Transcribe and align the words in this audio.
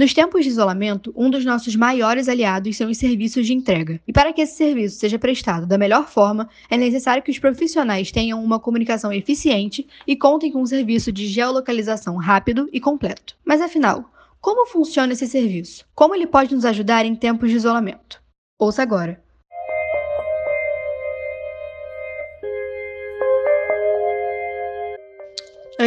Nos 0.00 0.14
tempos 0.14 0.44
de 0.44 0.48
isolamento, 0.48 1.12
um 1.14 1.28
dos 1.28 1.44
nossos 1.44 1.76
maiores 1.76 2.26
aliados 2.26 2.74
são 2.74 2.88
os 2.88 2.96
serviços 2.96 3.46
de 3.46 3.52
entrega. 3.52 4.00
E 4.08 4.12
para 4.14 4.32
que 4.32 4.40
esse 4.40 4.56
serviço 4.56 4.96
seja 4.96 5.18
prestado 5.18 5.66
da 5.66 5.76
melhor 5.76 6.08
forma, 6.08 6.48
é 6.70 6.76
necessário 6.78 7.22
que 7.22 7.30
os 7.30 7.38
profissionais 7.38 8.10
tenham 8.10 8.42
uma 8.42 8.58
comunicação 8.58 9.12
eficiente 9.12 9.86
e 10.06 10.16
contem 10.16 10.50
com 10.50 10.62
um 10.62 10.66
serviço 10.66 11.12
de 11.12 11.26
geolocalização 11.26 12.16
rápido 12.16 12.66
e 12.72 12.80
completo. 12.80 13.36
Mas 13.44 13.60
afinal, 13.60 14.10
como 14.40 14.66
funciona 14.66 15.12
esse 15.12 15.26
serviço? 15.26 15.84
Como 15.94 16.14
ele 16.14 16.26
pode 16.26 16.54
nos 16.54 16.64
ajudar 16.64 17.04
em 17.04 17.14
tempos 17.14 17.50
de 17.50 17.56
isolamento? 17.56 18.22
Ouça 18.58 18.80
agora. 18.80 19.22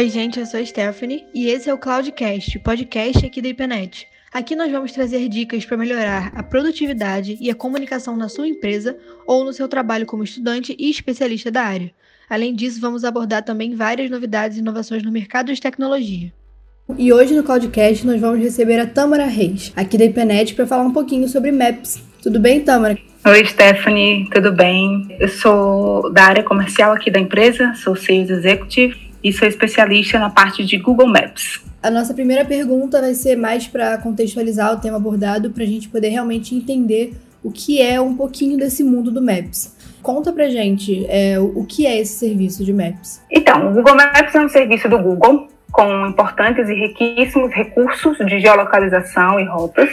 Oi, 0.04 0.10
gente, 0.10 0.38
eu 0.38 0.44
sou 0.44 0.62
Stephanie 0.66 1.24
e 1.34 1.48
esse 1.48 1.70
é 1.70 1.72
o 1.72 1.78
Cloudcast, 1.78 2.58
podcast 2.58 3.24
aqui 3.24 3.40
da 3.40 3.48
IPNET. 3.48 4.06
Aqui 4.30 4.54
nós 4.54 4.70
vamos 4.70 4.92
trazer 4.92 5.26
dicas 5.30 5.64
para 5.64 5.78
melhorar 5.78 6.30
a 6.34 6.42
produtividade 6.42 7.38
e 7.40 7.50
a 7.50 7.54
comunicação 7.54 8.14
na 8.14 8.28
sua 8.28 8.46
empresa 8.46 8.98
ou 9.26 9.46
no 9.46 9.52
seu 9.54 9.66
trabalho 9.66 10.04
como 10.04 10.22
estudante 10.22 10.76
e 10.78 10.90
especialista 10.90 11.50
da 11.50 11.62
área. 11.62 11.90
Além 12.28 12.54
disso, 12.54 12.82
vamos 12.82 13.02
abordar 13.02 13.42
também 13.46 13.74
várias 13.74 14.10
novidades 14.10 14.58
e 14.58 14.60
inovações 14.60 15.02
no 15.02 15.10
mercado 15.10 15.50
de 15.54 15.58
tecnologia. 15.58 16.30
E 16.98 17.10
hoje 17.10 17.34
no 17.34 17.42
Cloudcast 17.42 18.06
nós 18.06 18.20
vamos 18.20 18.40
receber 18.40 18.78
a 18.78 18.86
Tâmara 18.86 19.24
Reis, 19.24 19.72
aqui 19.74 19.96
da 19.96 20.04
IPNET, 20.04 20.54
para 20.54 20.66
falar 20.66 20.82
um 20.82 20.92
pouquinho 20.92 21.26
sobre 21.28 21.50
Maps. 21.50 21.98
Tudo 22.22 22.38
bem, 22.38 22.60
Tâmara? 22.60 22.98
Oi, 23.26 23.46
Stephanie, 23.46 24.28
tudo 24.28 24.52
bem? 24.52 25.16
Eu 25.18 25.28
sou 25.28 26.12
da 26.12 26.24
área 26.24 26.42
comercial 26.42 26.92
aqui 26.92 27.10
da 27.10 27.18
empresa, 27.18 27.72
sou 27.74 27.96
Sales 27.96 28.28
Executive 28.28 29.03
e 29.24 29.32
sou 29.32 29.48
especialista 29.48 30.18
na 30.18 30.28
parte 30.28 30.62
de 30.62 30.76
Google 30.76 31.08
Maps. 31.08 31.64
A 31.82 31.90
nossa 31.90 32.12
primeira 32.12 32.44
pergunta 32.44 33.00
vai 33.00 33.14
ser 33.14 33.36
mais 33.36 33.66
para 33.66 33.96
contextualizar 33.98 34.74
o 34.74 34.80
tema 34.80 34.98
abordado, 34.98 35.50
para 35.50 35.64
a 35.64 35.66
gente 35.66 35.88
poder 35.88 36.10
realmente 36.10 36.54
entender 36.54 37.14
o 37.42 37.50
que 37.50 37.80
é 37.80 37.98
um 38.00 38.14
pouquinho 38.14 38.58
desse 38.58 38.84
mundo 38.84 39.10
do 39.10 39.22
Maps. 39.22 39.74
Conta 40.02 40.30
pra 40.32 40.48
gente 40.48 41.06
é, 41.08 41.38
o 41.38 41.64
que 41.64 41.86
é 41.86 41.98
esse 41.98 42.18
serviço 42.18 42.62
de 42.62 42.72
Maps. 42.72 43.22
Então, 43.30 43.70
o 43.70 43.72
Google 43.72 43.96
Maps 43.96 44.34
é 44.34 44.40
um 44.40 44.48
serviço 44.48 44.88
do 44.88 44.98
Google 44.98 45.48
com 45.72 46.06
importantes 46.06 46.68
e 46.68 46.74
riquíssimos 46.74 47.52
recursos 47.52 48.16
de 48.18 48.38
geolocalização 48.38 49.40
e 49.40 49.44
rotas 49.44 49.88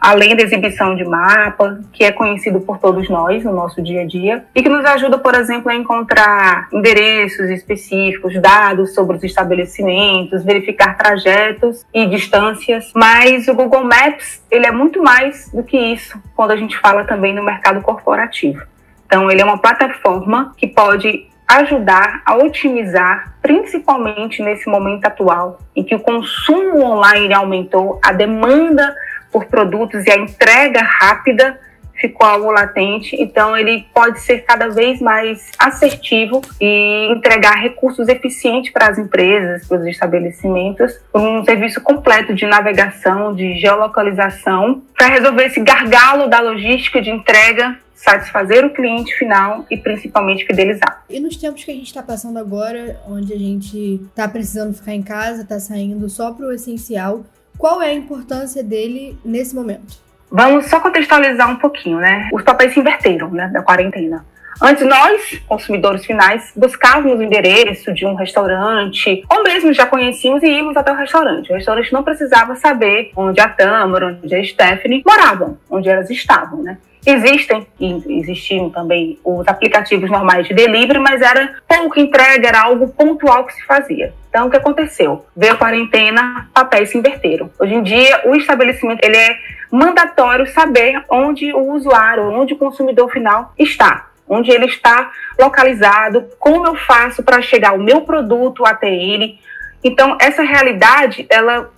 além 0.00 0.36
da 0.36 0.42
exibição 0.42 0.94
de 0.94 1.04
mapa, 1.04 1.80
que 1.92 2.04
é 2.04 2.12
conhecido 2.12 2.60
por 2.60 2.78
todos 2.78 3.08
nós 3.08 3.44
no 3.44 3.52
nosso 3.52 3.82
dia 3.82 4.02
a 4.02 4.06
dia, 4.06 4.44
e 4.54 4.62
que 4.62 4.68
nos 4.68 4.84
ajuda, 4.84 5.18
por 5.18 5.34
exemplo, 5.34 5.70
a 5.70 5.74
encontrar 5.74 6.68
endereços 6.72 7.50
específicos, 7.50 8.40
dados 8.40 8.94
sobre 8.94 9.16
os 9.16 9.24
estabelecimentos, 9.24 10.44
verificar 10.44 10.96
trajetos 10.96 11.84
e 11.92 12.06
distâncias. 12.06 12.92
Mas 12.94 13.48
o 13.48 13.54
Google 13.54 13.84
Maps, 13.84 14.42
ele 14.50 14.66
é 14.66 14.72
muito 14.72 15.02
mais 15.02 15.50
do 15.52 15.62
que 15.62 15.76
isso 15.76 16.20
quando 16.34 16.50
a 16.52 16.56
gente 16.56 16.78
fala 16.78 17.04
também 17.04 17.34
no 17.34 17.42
mercado 17.42 17.80
corporativo. 17.80 18.62
Então, 19.06 19.30
ele 19.30 19.40
é 19.40 19.44
uma 19.44 19.58
plataforma 19.58 20.52
que 20.56 20.66
pode 20.66 21.28
ajudar 21.46 22.22
a 22.26 22.36
otimizar, 22.36 23.34
principalmente 23.40 24.42
nesse 24.42 24.68
momento 24.68 25.04
atual, 25.04 25.60
em 25.76 25.84
que 25.84 25.94
o 25.94 26.00
consumo 26.00 26.82
online 26.82 27.32
aumentou, 27.32 28.00
a 28.04 28.12
demanda 28.12 28.94
por 29.36 29.44
produtos 29.44 30.06
e 30.06 30.10
a 30.10 30.16
entrega 30.16 30.80
rápida 30.80 31.60
ficou 32.00 32.26
algo 32.26 32.50
latente, 32.50 33.14
então 33.20 33.54
ele 33.54 33.86
pode 33.92 34.20
ser 34.20 34.44
cada 34.44 34.68
vez 34.68 34.98
mais 34.98 35.50
assertivo 35.58 36.40
e 36.58 37.08
entregar 37.10 37.54
recursos 37.54 38.08
eficientes 38.08 38.72
para 38.72 38.88
as 38.88 38.98
empresas, 38.98 39.68
para 39.68 39.78
os 39.78 39.86
estabelecimentos, 39.86 40.98
um 41.14 41.44
serviço 41.44 41.82
completo 41.82 42.34
de 42.34 42.46
navegação, 42.46 43.34
de 43.34 43.58
geolocalização, 43.58 44.82
para 44.96 45.08
resolver 45.08 45.44
esse 45.44 45.60
gargalo 45.60 46.28
da 46.28 46.40
logística 46.40 47.02
de 47.02 47.10
entrega 47.10 47.76
satisfazer 47.94 48.64
o 48.64 48.70
cliente 48.70 49.14
final 49.14 49.64
e 49.70 49.76
principalmente 49.76 50.46
fidelizar. 50.46 51.02
E 51.08 51.18
nos 51.18 51.36
tempos 51.36 51.64
que 51.64 51.70
a 51.70 51.74
gente 51.74 51.86
está 51.86 52.02
passando 52.02 52.38
agora, 52.38 53.00
onde 53.08 53.32
a 53.32 53.38
gente 53.38 54.02
está 54.10 54.28
precisando 54.28 54.74
ficar 54.74 54.94
em 54.94 55.02
casa, 55.02 55.42
está 55.42 55.58
saindo 55.58 56.08
só 56.08 56.30
para 56.32 56.46
o 56.46 56.52
essencial, 56.52 57.24
qual 57.58 57.82
é 57.82 57.90
a 57.90 57.94
importância 57.94 58.62
dele 58.62 59.18
nesse 59.24 59.54
momento? 59.54 60.06
Vamos 60.30 60.66
só 60.66 60.80
contextualizar 60.80 61.50
um 61.50 61.56
pouquinho, 61.56 61.98
né? 61.98 62.28
Os 62.32 62.42
papéis 62.42 62.74
se 62.74 62.80
inverteram, 62.80 63.30
né, 63.30 63.48
da 63.48 63.62
quarentena. 63.62 64.24
Antes 64.60 64.86
nós, 64.86 65.38
consumidores 65.46 66.04
finais, 66.04 66.50
buscávamos 66.56 67.18
o 67.18 67.22
endereço 67.22 67.92
de 67.92 68.06
um 68.06 68.14
restaurante, 68.14 69.22
ou 69.30 69.42
mesmo 69.42 69.72
já 69.72 69.84
conhecíamos 69.84 70.42
e 70.42 70.46
íamos 70.46 70.76
até 70.76 70.90
o 70.90 70.96
restaurante. 70.96 71.52
O 71.52 71.54
restaurante 71.54 71.92
não 71.92 72.02
precisava 72.02 72.56
saber 72.56 73.10
onde 73.14 73.38
a 73.38 73.48
Tâmara, 73.48 74.18
onde 74.22 74.34
a 74.34 74.42
Stephanie 74.42 75.02
moravam, 75.06 75.58
onde 75.70 75.88
elas 75.90 76.08
estavam, 76.08 76.62
né? 76.62 76.78
Existem 77.06 77.64
e 77.78 78.18
existiam 78.18 78.68
também 78.68 79.16
os 79.24 79.46
aplicativos 79.46 80.10
normais 80.10 80.48
de 80.48 80.54
delivery, 80.54 80.98
mas 80.98 81.22
era 81.22 81.54
pouca 81.68 82.00
entrega, 82.00 82.48
era 82.48 82.62
algo 82.62 82.88
pontual 82.88 83.44
que 83.46 83.54
se 83.54 83.64
fazia. 83.64 84.12
Então, 84.28 84.48
o 84.48 84.50
que 84.50 84.56
aconteceu? 84.56 85.24
Veio 85.36 85.52
a 85.52 85.56
quarentena, 85.56 86.48
papéis 86.52 86.90
se 86.90 86.98
inverteram. 86.98 87.48
Hoje 87.60 87.74
em 87.74 87.82
dia, 87.82 88.22
o 88.24 88.34
estabelecimento 88.34 89.04
ele 89.04 89.16
é 89.16 89.36
mandatório 89.70 90.46
saber 90.48 91.04
onde 91.08 91.52
o 91.52 91.72
usuário, 91.72 92.24
onde 92.24 92.54
o 92.54 92.58
consumidor 92.58 93.10
final 93.10 93.52
está 93.56 94.08
onde 94.28 94.50
ele 94.50 94.66
está 94.66 95.10
localizado, 95.38 96.26
como 96.38 96.66
eu 96.66 96.74
faço 96.74 97.22
para 97.22 97.40
chegar 97.40 97.74
o 97.74 97.82
meu 97.82 98.00
produto 98.00 98.66
até 98.66 98.92
ele. 98.92 99.38
Então, 99.84 100.18
essa 100.20 100.42
realidade, 100.42 101.26
ela 101.30 101.70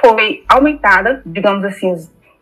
foi 0.00 0.44
aumentada, 0.48 1.22
digamos 1.26 1.64
assim, 1.64 1.94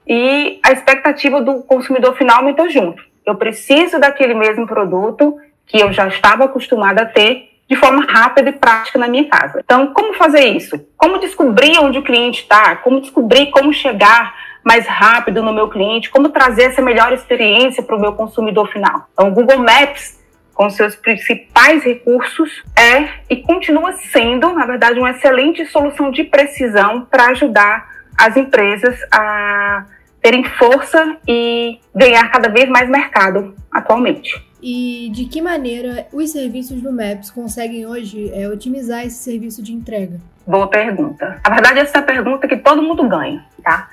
e 0.09 0.59
a 0.65 0.73
expectativa 0.73 1.43
do 1.43 1.63
consumidor 1.63 2.17
final 2.17 2.39
aumentou 2.39 2.71
junto. 2.71 3.03
Eu 3.27 3.35
preciso 3.35 4.01
daquele 4.01 4.33
mesmo 4.33 4.67
produto 4.67 5.37
que 5.67 5.79
eu 5.79 5.93
já 5.93 6.09
estava 6.09 6.45
acostumada 6.45 7.03
a 7.03 7.07
ter 7.07 7.51
de 7.69 7.77
forma 7.77 8.07
rápida 8.09 8.49
e 8.49 8.53
prática 8.53 8.99
na 8.99 9.07
minha 9.07 9.29
casa. 9.29 9.61
Então, 9.63 9.89
como 9.93 10.15
fazer 10.15 10.47
isso? 10.47 10.81
Como 10.97 11.19
descobrir 11.19 11.79
onde 11.79 11.99
o 11.99 12.03
cliente 12.03 12.41
está? 12.41 12.77
Como 12.77 13.03
descobrir 13.03 13.51
como 13.51 13.71
chegar 13.75 14.35
mais 14.65 14.87
rápido 14.87 15.43
no 15.43 15.53
meu 15.53 15.69
cliente? 15.69 16.09
Como 16.09 16.31
trazer 16.31 16.63
essa 16.65 16.81
melhor 16.81 17.13
experiência 17.13 17.83
para 17.83 17.95
o 17.95 18.01
meu 18.01 18.15
consumidor 18.15 18.69
final? 18.73 19.07
Então, 19.13 19.29
o 19.29 19.33
Google 19.33 19.59
Maps, 19.59 20.19
com 20.55 20.71
seus 20.71 20.97
principais 20.97 21.85
recursos, 21.85 22.65
é 22.75 23.11
e 23.29 23.37
continua 23.37 23.93
sendo, 23.93 24.51
na 24.55 24.65
verdade, 24.65 24.99
uma 24.99 25.11
excelente 25.11 25.67
solução 25.67 26.11
de 26.11 26.25
precisão 26.25 27.03
para 27.05 27.27
ajudar 27.27 27.87
as 28.17 28.35
empresas 28.39 28.99
a 29.13 29.85
terem 30.29 30.45
força 30.45 31.17
e 31.27 31.81
ganhar 31.95 32.31
cada 32.31 32.51
vez 32.51 32.69
mais 32.69 32.87
mercado 32.87 33.55
atualmente. 33.73 34.45
E 34.63 35.09
de 35.11 35.25
que 35.25 35.41
maneira 35.41 36.07
os 36.13 36.31
serviços 36.31 36.83
do 36.83 36.93
Maps 36.93 37.31
conseguem 37.31 37.87
hoje 37.87 38.31
é, 38.35 38.47
otimizar 38.47 39.07
esse 39.07 39.17
serviço 39.17 39.63
de 39.63 39.73
entrega? 39.73 40.21
Boa 40.47 40.67
pergunta. 40.67 41.41
A 41.43 41.49
verdade, 41.49 41.79
essa 41.79 41.97
é 41.97 42.01
a 42.01 42.05
pergunta 42.05 42.47
que 42.47 42.59
todo 42.59 42.83
mundo 42.83 43.09
ganha, 43.09 43.43
tá? 43.65 43.89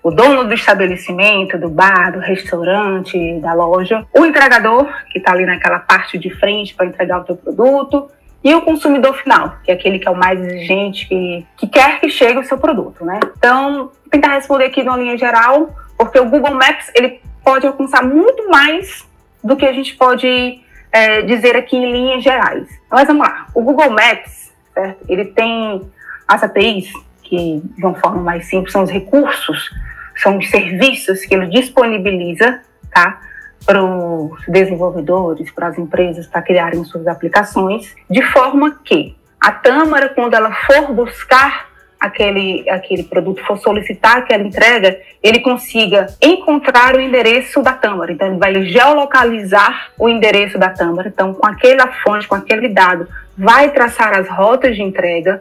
O 0.00 0.12
dono 0.12 0.44
do 0.44 0.54
estabelecimento, 0.54 1.58
do 1.58 1.68
bar, 1.68 2.12
do 2.12 2.20
restaurante, 2.20 3.40
da 3.40 3.52
loja, 3.52 4.06
o 4.16 4.24
entregador, 4.24 4.86
que 5.10 5.18
está 5.18 5.32
ali 5.32 5.44
naquela 5.44 5.80
parte 5.80 6.16
de 6.18 6.30
frente 6.30 6.72
para 6.72 6.86
entregar 6.86 7.20
o 7.20 7.24
teu 7.24 7.36
produto, 7.36 8.08
e 8.42 8.54
o 8.54 8.62
consumidor 8.62 9.14
final, 9.14 9.58
que 9.62 9.70
é 9.70 9.74
aquele 9.74 9.98
que 9.98 10.08
é 10.08 10.10
o 10.10 10.16
mais 10.16 10.40
exigente, 10.40 11.06
que, 11.06 11.46
que 11.58 11.66
quer 11.66 12.00
que 12.00 12.08
chegue 12.08 12.38
o 12.38 12.44
seu 12.44 12.56
produto, 12.56 13.04
né? 13.04 13.20
Então, 13.36 13.92
tentar 14.10 14.34
responder 14.34 14.64
aqui 14.64 14.82
de 14.82 14.88
uma 14.88 14.96
linha 14.96 15.16
geral, 15.18 15.74
porque 15.96 16.18
o 16.18 16.24
Google 16.24 16.54
Maps 16.54 16.90
ele 16.94 17.20
pode 17.44 17.66
alcançar 17.66 18.02
muito 18.02 18.48
mais 18.48 19.06
do 19.44 19.56
que 19.56 19.66
a 19.66 19.72
gente 19.72 19.94
pode 19.96 20.60
é, 20.90 21.22
dizer 21.22 21.54
aqui 21.54 21.76
em 21.76 21.92
linhas 21.92 22.22
gerais. 22.22 22.66
Mas 22.90 23.06
vamos 23.06 23.26
lá, 23.26 23.46
o 23.54 23.62
Google 23.62 23.90
Maps, 23.90 24.52
certo? 24.72 25.04
Ele 25.08 25.26
tem 25.26 25.82
as 26.26 26.42
APIs, 26.42 26.90
que 27.22 27.62
de 27.76 27.84
uma 27.84 27.94
forma 27.94 28.22
mais 28.22 28.46
simples 28.46 28.72
são 28.72 28.82
os 28.82 28.90
recursos, 28.90 29.70
são 30.16 30.38
os 30.38 30.48
serviços 30.48 31.24
que 31.24 31.34
ele 31.34 31.46
disponibiliza, 31.46 32.60
tá? 32.90 33.20
Para 33.64 33.82
os 33.82 34.44
desenvolvedores, 34.48 35.50
para 35.50 35.68
as 35.68 35.78
empresas, 35.78 36.26
para 36.26 36.42
criarem 36.42 36.84
suas 36.84 37.06
aplicações, 37.06 37.94
de 38.08 38.22
forma 38.22 38.80
que 38.84 39.16
a 39.40 39.52
Tâmara, 39.52 40.08
quando 40.10 40.34
ela 40.34 40.52
for 40.52 40.92
buscar 40.92 41.70
aquele, 42.00 42.68
aquele 42.68 43.02
produto, 43.02 43.44
for 43.44 43.58
solicitar 43.58 44.18
aquela 44.18 44.42
entrega, 44.42 44.98
ele 45.22 45.40
consiga 45.40 46.06
encontrar 46.20 46.96
o 46.96 47.00
endereço 47.00 47.62
da 47.62 47.72
Tâmara. 47.72 48.10
Então, 48.10 48.28
ele 48.28 48.38
vai 48.38 48.62
geolocalizar 48.64 49.90
o 49.98 50.08
endereço 50.08 50.58
da 50.58 50.70
Tâmara. 50.70 51.08
Então, 51.08 51.34
com 51.34 51.46
aquela 51.46 51.88
fonte, 52.02 52.26
com 52.26 52.34
aquele 52.34 52.68
dado, 52.68 53.06
vai 53.36 53.70
traçar 53.70 54.18
as 54.18 54.28
rotas 54.28 54.74
de 54.76 54.82
entrega, 54.82 55.40